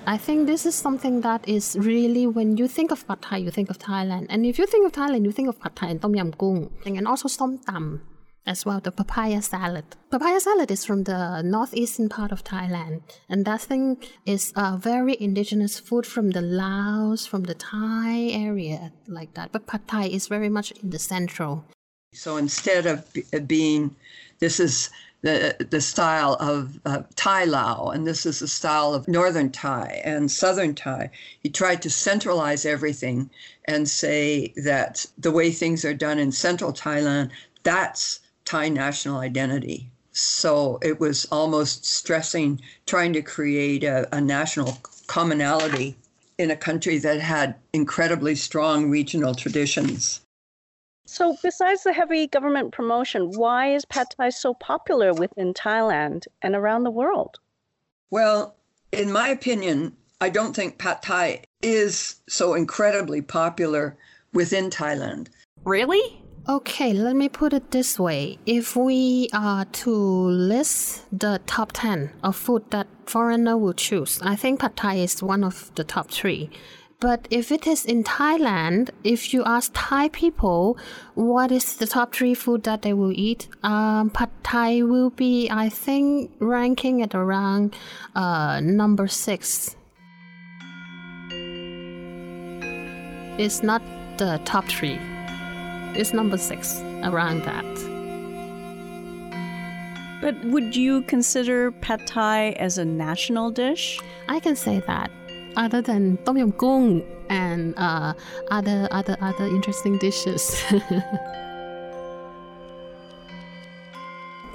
I 0.05 0.19
think 0.19 0.49
this 0.49 0.67
is 0.67 0.75
something 0.75 1.21
that 1.21 1.49
is 1.49 1.77
really 1.79 2.27
when 2.27 2.57
you 2.57 2.67
think 2.67 2.91
of 2.91 3.07
pad 3.07 3.23
thai, 3.23 3.37
you 3.37 3.53
think 3.53 3.71
of 3.71 3.79
Thailand, 3.79 4.27
and 4.31 4.45
if 4.45 4.59
you 4.59 4.67
think 4.67 4.85
of 4.85 4.91
Thailand, 4.91 5.25
you 5.25 5.31
think 5.31 5.49
of 5.49 5.61
pad 5.61 5.77
thai 5.77 5.91
and 5.91 6.03
tom 6.03 6.17
yam 6.17 6.33
goong, 6.33 6.73
and 6.85 7.07
also 7.07 7.29
som 7.29 7.59
tam 7.59 8.03
as 8.47 8.65
well, 8.65 8.81
the 8.81 8.93
papaya 8.93 9.43
salad. 9.43 9.85
Papaya 10.11 10.41
salad 10.41 10.71
is 10.71 10.85
from 10.85 11.05
the 11.05 11.43
northeastern 11.43 12.09
part 12.09 12.31
of 12.33 12.45
Thailand, 12.45 13.03
and 13.29 13.45
that 13.45 13.63
thing 13.63 13.99
is 14.25 14.53
a 14.57 14.77
very 14.77 15.17
indigenous 15.21 15.79
food 15.81 16.07
from 16.07 16.31
the 16.31 16.43
Laos, 16.43 17.27
from 17.27 17.45
the 17.45 17.55
Thai 17.55 18.31
area, 18.31 18.93
like 19.09 19.35
that. 19.35 19.51
But 19.53 19.67
pad 19.67 19.89
thai 19.89 20.07
is 20.07 20.29
very 20.29 20.49
much 20.49 20.71
in 20.83 20.91
the 20.91 20.99
central. 20.99 21.65
So 22.15 22.37
instead 22.37 22.87
of 22.87 23.05
being, 23.47 23.95
this 24.39 24.61
is 24.61 24.91
the 25.23 25.57
the 25.71 25.81
style 25.81 26.37
of 26.39 26.79
uh, 26.87 27.03
Thai 27.17 27.45
Lao, 27.45 27.89
and 27.89 28.07
this 28.07 28.25
is 28.27 28.39
the 28.39 28.49
style 28.49 28.95
of 28.95 29.09
Northern 29.09 29.51
Thai 29.51 30.01
and 30.05 30.31
Southern 30.31 30.75
Thai. 30.75 31.11
He 31.41 31.49
tried 31.49 31.83
to 31.83 31.91
centralize 31.91 32.65
everything 32.65 33.29
and 33.65 33.89
say 33.89 34.53
that 34.57 35.05
the 35.19 35.33
way 35.33 35.51
things 35.51 35.85
are 35.85 35.95
done 35.95 36.19
in 36.19 36.31
Central 36.31 36.73
Thailand, 36.73 37.31
that's 37.65 38.21
Thai 38.47 38.71
national 38.71 39.19
identity. 39.19 39.91
So 40.13 40.79
it 40.83 40.99
was 40.99 41.27
almost 41.27 41.85
stressing 41.85 42.61
trying 42.87 43.13
to 43.13 43.21
create 43.21 43.85
a, 43.85 44.09
a 44.17 44.21
national 44.21 44.79
commonality 45.09 45.97
in 46.39 46.51
a 46.51 46.57
country 46.57 46.99
that 46.99 47.21
had 47.21 47.57
incredibly 47.73 48.35
strong 48.35 48.89
regional 48.89 49.35
traditions. 49.35 50.21
So, 51.09 51.37
besides 51.43 51.85
the 51.85 51.93
heavy 51.93 52.27
government 52.27 52.73
promotion, 52.73 53.31
why 53.31 53.73
is 53.73 53.85
pad 53.85 54.09
thai 54.17 54.31
so 54.31 54.55
popular 54.55 55.13
within 55.15 55.55
Thailand 55.55 56.25
and 56.43 56.57
around 56.57 56.83
the 56.83 56.91
world? 56.91 57.39
Well, 58.11 58.57
in 58.91 59.13
my 59.13 59.29
opinion, 59.29 59.97
I 60.21 60.31
don't 60.31 60.55
think 60.55 60.79
pad 60.79 61.03
thai 61.03 61.43
is 61.63 62.17
so 62.29 62.55
incredibly 62.55 63.23
popular 63.23 63.97
within 64.33 64.69
Thailand. 64.69 65.29
Really? 65.65 66.21
Okay, 66.49 66.93
let 66.93 67.17
me 67.17 67.29
put 67.29 67.53
it 67.53 67.73
this 67.73 67.99
way. 67.99 68.39
If 68.47 68.77
we 68.77 69.29
are 69.33 69.65
to 69.65 69.91
list 69.91 71.05
the 71.11 71.41
top 71.45 71.73
10 71.73 72.13
of 72.23 72.37
food 72.37 72.71
that 72.71 72.87
foreigner 73.05 73.57
will 73.57 73.73
choose, 73.73 74.23
I 74.23 74.37
think 74.37 74.61
pad 74.61 74.77
thai 74.77 74.95
is 74.95 75.21
one 75.25 75.43
of 75.43 75.73
the 75.75 75.83
top 75.83 76.09
3. 76.09 76.49
But 77.01 77.27
if 77.31 77.51
it 77.51 77.67
is 77.67 77.85
in 77.85 78.05
Thailand, 78.05 78.91
if 79.03 79.35
you 79.35 79.43
ask 79.45 79.73
Thai 79.75 80.09
people 80.11 80.79
what 81.15 81.51
is 81.51 81.77
the 81.77 81.87
top 81.87 82.15
3 82.15 82.33
food 82.35 82.63
that 82.63 82.83
they 82.83 82.93
will 82.93 83.13
eat, 83.13 83.49
um, 83.65 84.11
pad 84.11 84.31
thai 84.45 84.83
will 84.83 85.11
be 85.11 85.51
I 85.51 85.69
think 85.69 86.31
ranking 86.39 87.03
at 87.03 87.13
around 87.13 87.75
uh, 88.15 88.61
number 88.61 89.09
6. 89.09 89.75
It's 93.37 93.63
not 93.65 93.83
the 94.17 94.41
top 94.45 94.67
3 94.67 95.16
is 95.97 96.13
number 96.13 96.39
six, 96.39 96.81
around 97.03 97.45
that. 97.45 97.65
But 100.21 100.43
would 100.45 100.75
you 100.75 101.03
consider 101.03 101.71
pad 101.71 102.07
thai 102.07 102.51
as 102.59 102.79
a 102.79 102.85
national 102.85 103.51
dish? 103.51 104.01
I 104.29 104.41
can 104.41 104.57
say 104.57 104.81
that. 104.87 105.11
Other 105.57 105.81
than 105.81 106.19
tom 106.25 106.37
yum 106.37 106.53
goong 106.53 107.05
and 107.29 107.75
uh, 107.77 108.15
other 108.51 108.89
other 108.91 109.17
other 109.21 109.47
interesting 109.47 109.99
dishes. 109.99 110.63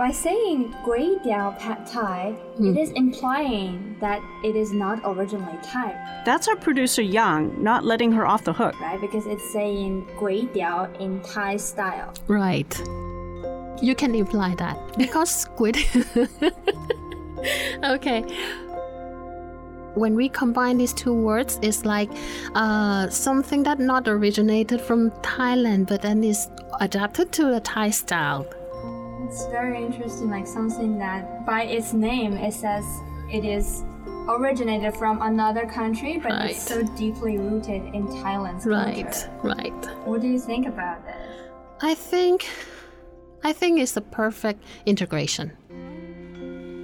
By 0.02 0.10
saying 0.10 0.74
Gui 0.84 1.18
Diao 1.24 1.56
Pad 1.60 1.86
Thai, 1.86 2.34
Hmm. 2.58 2.70
it 2.72 2.78
is 2.84 2.90
implying 3.02 3.96
that 4.00 4.20
it 4.44 4.56
is 4.56 4.74
not 4.74 4.98
originally 5.06 5.60
Thai, 5.62 5.94
That's 6.26 6.48
our 6.48 6.56
producer 6.56 7.04
Yang, 7.04 7.62
not 7.62 7.86
letting 7.86 8.12
her 8.14 8.26
off 8.26 8.44
the 8.44 8.52
hook. 8.54 8.74
right? 8.82 9.00
Because 9.00 9.28
it's 9.28 9.48
saying 9.54 10.08
Gui 10.18 10.50
Diao 10.56 10.90
in 11.00 11.22
Thai 11.22 11.58
style. 11.58 12.10
right. 12.28 12.74
You 13.80 13.94
can 13.94 14.16
imply 14.16 14.56
that 14.56 14.76
because 14.98 15.30
squid. 15.30 15.78
okay. 17.84 18.24
When 19.94 20.16
we 20.16 20.30
combine 20.30 20.78
these 20.78 20.94
two 20.94 21.14
words, 21.14 21.60
it's 21.62 21.86
like 21.86 22.10
uh, 22.56 23.08
something 23.10 23.62
that 23.64 23.78
not 23.80 24.08
originated 24.08 24.82
from 24.82 25.12
Thailand, 25.22 25.88
but 25.88 26.02
then 26.02 26.24
is 26.24 26.48
adapted 26.80 27.32
to 27.34 27.46
the 27.54 27.60
Thai 27.60 27.92
style. 27.92 28.48
It's 29.32 29.46
very 29.46 29.82
interesting, 29.82 30.30
like 30.30 30.46
something 30.46 30.98
that 30.98 31.46
by 31.46 31.64
its 31.64 31.94
name 31.94 32.34
it 32.34 32.54
says 32.54 32.84
it 33.32 33.46
is 33.46 33.82
originated 34.28 34.94
from 34.94 35.22
another 35.22 35.66
country, 35.66 36.18
but 36.18 36.34
Right. 36.34 36.50
it's 36.52 36.62
so 36.62 36.84
deeply 36.98 37.38
rooted 37.38 37.82
in 37.96 38.08
Thailand's 38.08 38.66
Right, 38.66 39.10
culture. 39.10 39.30
right. 39.42 39.82
What 40.06 40.20
do 40.20 40.28
you 40.28 40.38
think 40.38 40.68
about 40.68 41.06
this? 41.06 41.16
I 41.82 41.94
think 41.96 42.46
I 43.42 43.54
think 43.54 43.80
it's 43.80 43.96
a 43.96 44.02
perfect 44.02 44.66
integration. 44.86 45.52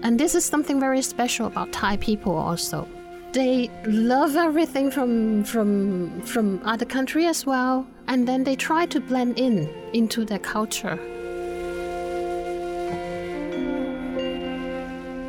And 0.03 0.17
this 0.17 0.33
is 0.33 0.45
something 0.45 0.79
very 0.79 1.01
special 1.01 1.47
about 1.47 1.73
Thai 1.73 1.97
people 1.97 2.33
also. 2.37 2.87
They 3.33 3.69
love 3.85 4.37
everything 4.37 4.89
from 4.89 5.43
from 5.43 6.21
from 6.21 6.61
other 6.63 6.85
country 6.85 7.25
as 7.25 7.45
well 7.45 7.85
and 8.07 8.25
then 8.25 8.45
they 8.45 8.55
try 8.55 8.85
to 8.85 9.01
blend 9.01 9.37
in 9.37 9.67
into 9.91 10.23
their 10.23 10.39
culture. 10.55 10.97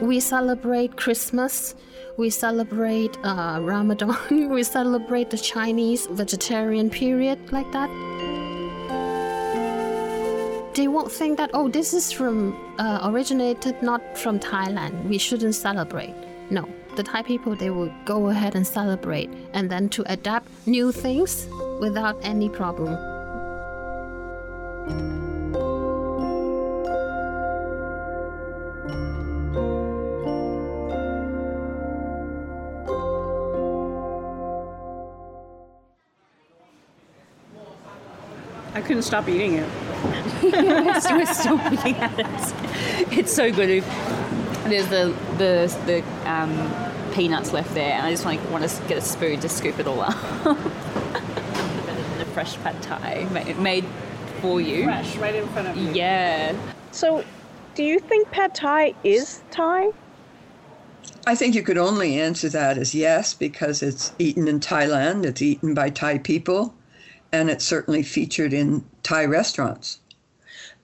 We 0.00 0.20
celebrate 0.20 0.96
Christmas, 0.96 1.74
we 2.16 2.30
celebrate 2.30 3.16
uh, 3.24 3.58
Ramadan, 3.60 4.16
we 4.50 4.62
celebrate 4.62 5.30
the 5.30 5.38
Chinese 5.38 6.06
vegetarian 6.06 6.88
period 6.88 7.38
like 7.50 7.70
that. 7.72 7.90
They 10.74 10.86
won't 10.86 11.10
think 11.10 11.36
that 11.38 11.50
oh 11.52 11.68
this 11.68 11.92
is 11.92 12.12
from 12.12 12.54
uh, 12.78 13.10
originated 13.10 13.82
not 13.82 14.16
from 14.16 14.38
thailand. 14.38 15.08
We 15.08 15.18
shouldn't 15.18 15.56
celebrate. 15.56 16.14
No. 16.50 16.68
The 16.94 17.02
thai 17.02 17.22
people 17.22 17.56
they 17.56 17.70
will 17.70 17.92
go 18.04 18.28
ahead 18.28 18.54
and 18.54 18.66
celebrate 18.66 19.30
and 19.52 19.68
then 19.68 19.88
to 19.90 20.04
adapt 20.12 20.48
new 20.66 20.92
things 20.92 21.48
without 21.80 22.16
any 22.22 22.48
problem 22.48 22.96
couldn't 38.88 39.02
stop 39.02 39.28
eating 39.28 39.56
it. 39.56 39.68
we're 40.42 41.26
still, 41.26 41.56
looking 41.56 41.96
at 41.96 42.18
it. 42.18 43.18
It's 43.18 43.32
so 43.32 43.52
good. 43.52 43.84
There's 44.64 44.88
the 44.88 45.14
the 45.36 45.76
the 45.84 46.30
um, 46.30 47.12
peanuts 47.12 47.52
left 47.52 47.74
there, 47.74 47.92
and 47.92 48.06
I 48.06 48.10
just 48.10 48.24
like 48.24 48.40
want 48.50 48.66
to 48.66 48.82
get 48.88 48.96
a 48.96 49.02
spoon 49.02 49.40
to 49.40 49.48
scoop 49.48 49.78
it 49.78 49.86
all 49.86 50.00
up. 50.00 50.16
the 50.44 52.24
fresh 52.32 52.56
pad 52.62 52.82
thai 52.82 53.28
made, 53.30 53.58
made 53.58 53.84
for 54.40 54.58
you. 54.58 54.84
Fresh, 54.84 55.16
right 55.16 55.34
in 55.34 55.46
front 55.48 55.68
of 55.68 55.76
you. 55.76 55.92
Yeah. 55.92 56.56
So, 56.90 57.22
do 57.74 57.84
you 57.84 57.98
think 57.98 58.30
pad 58.30 58.54
thai 58.54 58.94
is 59.04 59.42
Thai? 59.50 59.90
I 61.26 61.34
think 61.34 61.54
you 61.54 61.62
could 61.62 61.76
only 61.76 62.18
answer 62.18 62.48
that 62.48 62.78
as 62.78 62.94
yes, 62.94 63.34
because 63.34 63.82
it's 63.82 64.14
eaten 64.18 64.48
in 64.48 64.60
Thailand, 64.60 65.26
it's 65.26 65.42
eaten 65.42 65.74
by 65.74 65.90
Thai 65.90 66.18
people, 66.18 66.74
and 67.32 67.50
it's 67.50 67.64
certainly 67.64 68.02
featured 68.02 68.52
in 68.52 68.84
Thai 69.02 69.24
restaurants. 69.26 69.98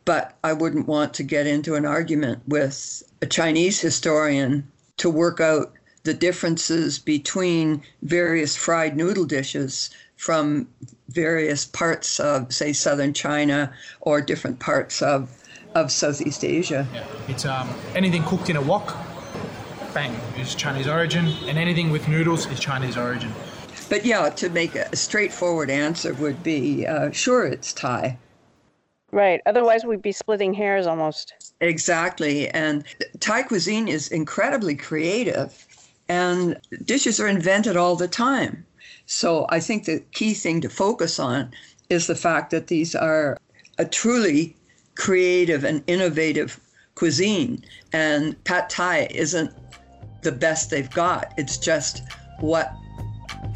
But 0.05 0.37
I 0.45 0.53
wouldn't 0.53 0.87
want 0.87 1.15
to 1.15 1.23
get 1.23 1.47
into 1.47 1.75
an 1.75 1.87
argument 1.87 2.43
with 2.47 3.03
a 3.23 3.27
Chinese 3.27 3.81
historian 3.81 4.71
to 4.99 5.09
work 5.09 5.41
out 5.41 5.73
the 6.03 6.15
differences 6.15 6.99
between 6.99 7.83
various 8.03 8.55
fried 8.55 8.97
noodle 8.97 9.25
dishes 9.25 9.91
from 10.17 10.69
various 11.09 11.65
parts 11.65 12.21
of, 12.21 12.53
say, 12.53 12.73
southern 12.73 13.15
China 13.15 13.73
or 14.03 14.21
different 14.21 14.61
parts 14.61 15.01
of, 15.01 15.31
of 15.75 15.91
Southeast 15.91 16.45
Asia. 16.45 16.87
Yeah. 16.93 17.07
It's 17.29 17.47
um, 17.47 17.71
anything 17.95 18.23
cooked 18.25 18.51
in 18.51 18.57
a 18.57 18.63
wok, 18.63 18.95
bang, 19.95 20.15
is 20.39 20.55
Chinese 20.55 20.87
origin, 20.87 21.27
and 21.47 21.59
anything 21.59 21.91
with 21.91 22.07
noodles 22.09 22.47
is 22.47 22.61
Chinese 22.61 22.97
origin. 22.97 23.33
But 23.89 24.05
yeah, 24.05 24.29
to 24.31 24.49
make 24.49 24.75
a 24.75 24.95
straightforward 24.97 25.71
answer 25.71 26.15
would 26.15 26.43
be 26.43 26.87
uh, 26.87 27.11
sure, 27.11 27.45
it's 27.45 27.73
Thai. 27.73 28.19
Right. 29.11 29.41
Otherwise, 29.47 29.85
we'd 29.85 30.03
be 30.03 30.11
splitting 30.11 30.55
hairs 30.55 30.87
almost. 30.87 31.55
Exactly. 31.61 32.49
And 32.49 32.85
Thai 33.21 33.45
cuisine 33.45 33.87
is 33.87 34.09
incredibly 34.09 34.75
creative, 34.75 35.67
and 36.09 36.61
dishes 36.85 37.21
are 37.21 37.29
invented 37.29 37.77
all 37.77 37.95
the 37.95 38.09
time. 38.09 38.67
So 39.07 39.47
I 39.51 39.61
think 39.61 39.85
the 39.85 40.01
key 40.13 40.35
thing 40.35 40.61
to 40.63 40.69
focus 40.69 41.21
on 41.21 41.53
is 41.91 42.07
the 42.07 42.17
fact 42.17 42.51
that 42.51 42.67
these 42.67 42.95
are 42.95 43.39
a 43.79 43.85
truly 43.85 44.57
creative 44.97 45.63
and 45.63 45.85
innovative 45.87 46.59
cuisine. 46.95 47.65
And 47.93 48.43
pad 48.45 48.71
thai 48.71 49.09
isn't 49.11 49.53
the 50.23 50.33
best 50.33 50.71
they've 50.71 50.91
got. 50.91 51.35
It's 51.37 51.59
just 51.59 52.03
what 52.41 52.73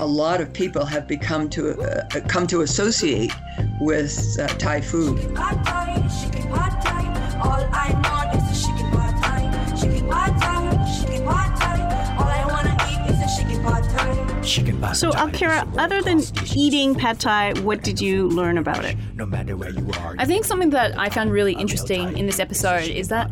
a 0.01 0.07
lot 0.07 0.41
of 0.41 0.53
people 0.53 0.85
have 0.85 1.07
become 1.09 1.49
to 1.51 1.81
uh, 1.81 2.21
come 2.29 2.47
to 2.47 2.61
associate 2.63 3.33
with 3.81 4.37
uh, 4.41 4.47
Thai 4.59 4.81
food. 4.81 5.19
Pad 5.35 5.65
Thai, 5.65 6.09
chicken 6.23 6.49
pad 6.51 6.83
Thai. 6.83 7.41
All 7.41 7.69
I 7.73 7.93
know 8.03 8.39
is 8.39 8.45
the 8.49 8.67
chicken 8.67 8.91
pad 8.93 9.23
Thai. 9.23 9.77
Chicken 9.77 10.09
pad 10.09 10.41
Thai, 10.41 11.01
chicken 11.01 11.27
pad 11.27 11.61
Thai. 11.61 12.17
All 12.17 12.29
I 12.29 12.45
wanna 12.47 12.77
eat 12.91 13.13
is 13.13 13.19
the 13.19 13.29
chicken 13.37 13.63
pad 13.65 13.85
Thai. 13.91 14.43
Chicken 14.43 14.81
pad 14.81 14.97
So, 14.97 15.11
Akira, 15.11 15.67
other 15.77 16.01
than 16.01 16.23
eating 16.55 16.95
pad 16.95 17.19
thai, 17.19 17.53
what 17.61 17.83
did 17.83 18.01
you 18.01 18.29
learn 18.29 18.57
about 18.59 18.85
it? 18.85 18.97
No 19.15 19.27
matter 19.27 19.57
where 19.57 19.71
you 19.71 19.91
are, 20.01 20.15
I 20.19 20.25
think 20.25 20.45
something 20.45 20.71
that 20.71 20.97
I 20.99 21.09
found 21.09 21.33
really 21.33 21.55
interesting 21.55 22.17
in 22.17 22.27
this 22.27 22.39
episode 22.39 22.85
is 22.89 23.09
that 23.09 23.31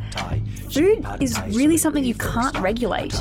food 0.77 1.07
is 1.21 1.41
really 1.49 1.77
something 1.77 2.05
you 2.05 2.15
can't 2.15 2.59
regulate. 2.59 3.15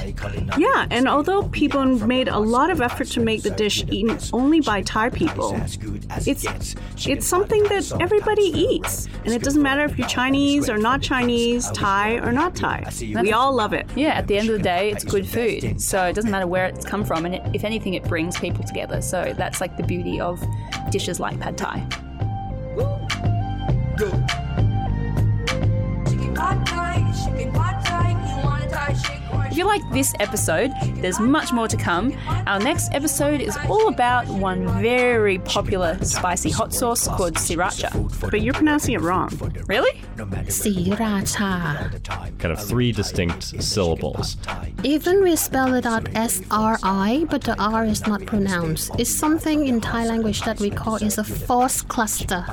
Yeah, 0.58 0.88
and 0.92 1.08
although 1.08 1.44
people 1.50 1.86
made 1.86 2.28
a 2.28 2.40
lot 2.40 2.70
of 2.70 2.82
effort 2.82 3.08
to 3.10 3.20
make 3.20 3.44
the 3.44 3.50
dish 3.50 3.84
eaten 3.90 4.18
only 4.34 4.62
by 4.62 4.82
Thai 4.82 5.10
people, 5.10 5.60
it's 6.26 6.76
it's 7.06 7.26
something 7.26 7.64
that 7.64 7.92
everybody 8.00 8.44
eats, 8.44 9.08
and 9.24 9.34
it 9.34 9.42
doesn't 9.42 9.62
matter 9.62 9.84
if 9.84 9.98
you're 9.98 10.08
Chinese 10.08 10.70
or 10.70 10.78
not 10.78 11.02
Chinese, 11.02 11.70
Thai 11.72 12.16
or 12.16 12.32
not 12.32 12.56
Thai. 12.56 12.90
We 13.00 13.32
all 13.34 13.54
love 13.54 13.74
it. 13.74 13.88
Yeah, 13.96 14.10
at 14.10 14.28
the 14.28 14.38
end 14.38 14.50
of 14.50 14.58
the 14.58 14.64
day, 14.64 14.92
it's 14.92 15.04
good 15.04 15.28
food. 15.28 15.82
So 15.82 16.04
it 16.06 16.14
doesn't 16.14 16.32
matter 16.32 16.48
where 16.48 16.66
it's 16.66 16.86
come 16.86 17.04
from, 17.04 17.26
and 17.26 17.36
it, 17.36 17.42
if 17.54 17.64
anything, 17.64 17.94
it 17.94 18.04
brings 18.04 18.38
people 18.38 18.64
together. 18.64 19.02
So 19.02 19.34
that's 19.38 19.62
like 19.62 19.78
the 19.78 19.84
beauty 19.84 20.20
of 20.20 20.44
dishes 20.92 21.20
like 21.20 21.40
pad 21.40 21.58
thai. 21.58 22.05
If 29.56 29.60
you 29.60 29.68
liked 29.68 29.90
this 29.94 30.14
episode, 30.20 30.74
there's 30.96 31.18
much 31.18 31.54
more 31.54 31.70
to 31.70 31.78
come. 31.78 32.12
Our 32.46 32.60
next 32.60 32.94
episode 32.94 33.40
is 33.40 33.56
all 33.70 33.88
about 33.88 34.28
one 34.28 34.68
very 34.82 35.40
popular 35.40 35.98
spicy 36.04 36.50
hot 36.50 36.74
sauce 36.74 37.08
called 37.08 37.36
sriracha. 37.36 38.30
But 38.30 38.42
you're 38.42 38.54
pronouncing 38.54 38.96
it 38.96 39.00
wrong. 39.00 39.30
Really? 39.68 40.02
Sriracha. 40.18 42.04
Kind 42.38 42.52
of 42.52 42.62
three 42.62 42.92
distinct 42.92 43.64
syllables. 43.64 44.36
Even 44.84 45.24
we 45.24 45.38
spell 45.38 45.74
it 45.74 45.86
out 45.86 46.14
S 46.14 46.42
R 46.52 46.78
I, 46.84 47.26
but 47.30 47.42
the 47.42 47.56
R 47.58 47.86
is 47.86 48.06
not 48.06 48.26
pronounced. 48.26 48.92
It's 49.00 49.10
something 49.10 49.68
in 49.68 49.80
Thai 49.80 50.06
language 50.06 50.42
that 50.42 50.60
we 50.60 50.70
call 50.70 50.98
is 50.98 51.18
a 51.18 51.24
false 51.24 51.82
cluster. 51.82 52.44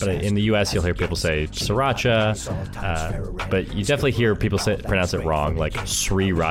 But 0.00 0.08
in 0.08 0.34
the 0.34 0.42
U.S., 0.50 0.74
you'll 0.74 0.82
hear 0.82 0.94
people 0.94 1.14
say 1.14 1.46
sriracha, 1.52 2.34
uh, 2.82 3.46
but 3.48 3.72
you 3.74 3.84
definitely 3.84 4.10
hear 4.10 4.34
people 4.34 4.58
say, 4.58 4.76
pronounce 4.78 5.14
it 5.14 5.24
wrong, 5.24 5.54
like 5.54 5.74
sriracha 5.74 6.47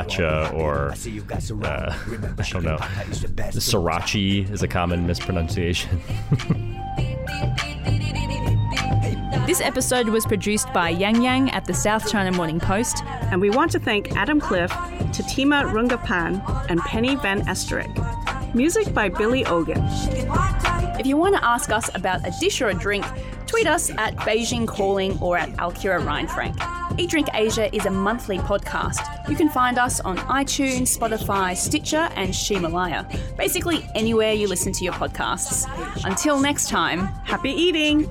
or 0.54 0.90
uh, 0.90 0.96
I 0.96 2.50
don't 2.50 2.64
know. 2.64 2.78
Srirachi 2.78 4.50
is 4.52 4.64
a 4.64 4.68
common 4.68 5.08
mispronunciation. 5.08 6.02
This 9.48 9.62
episode 9.62 10.10
was 10.10 10.26
produced 10.26 10.74
by 10.74 10.90
Yang 10.90 11.22
Yang 11.22 11.52
at 11.52 11.64
the 11.64 11.74
South 11.74 12.12
China 12.12 12.34
Morning 12.34 12.60
Post. 12.60 13.02
And 13.32 13.40
we 13.40 13.50
want 13.50 13.72
to 13.72 13.80
thank 13.80 14.14
Adam 14.18 14.42
Cliff, 14.42 14.70
Tatima 14.72 15.64
Rungapan, 15.72 16.66
and 16.70 16.82
Penny 16.82 17.16
Van 17.16 17.46
Esterik. 17.46 18.54
Music 18.54 18.94
by 18.94 19.08
Billy 19.08 19.46
Ogan. 19.46 19.82
If 21.00 21.06
you 21.06 21.16
want 21.16 21.36
to 21.36 21.46
ask 21.46 21.70
us 21.70 21.90
about 21.96 22.28
a 22.28 22.34
dish 22.42 22.62
or 22.62 22.68
a 22.68 22.74
drink, 22.74 23.06
tweet 23.46 23.68
us 23.68 23.90
at 23.92 24.18
Beijing 24.18 24.68
Calling 24.68 25.18
or 25.20 25.38
at 25.38 25.50
Alkira 25.54 26.02
Reinfrank. 26.04 26.77
Eat 26.98 27.10
Drink 27.10 27.28
Asia 27.34 27.74
is 27.76 27.86
a 27.86 27.92
monthly 27.92 28.38
podcast. 28.40 29.30
You 29.30 29.36
can 29.36 29.50
find 29.50 29.78
us 29.78 30.00
on 30.00 30.18
iTunes, 30.18 30.98
Spotify, 30.98 31.56
Stitcher, 31.56 32.10
and 32.16 32.32
Ximalaya. 32.32 33.06
Basically, 33.38 33.88
anywhere 33.96 34.34
you 34.34 34.48
listen 34.48 34.72
to 34.74 34.84
your 34.84 34.94
podcasts. 34.94 35.68
Until 36.06 36.40
next 36.40 36.70
time, 36.70 37.08
Happy 37.28 37.52
eating! 37.52 38.10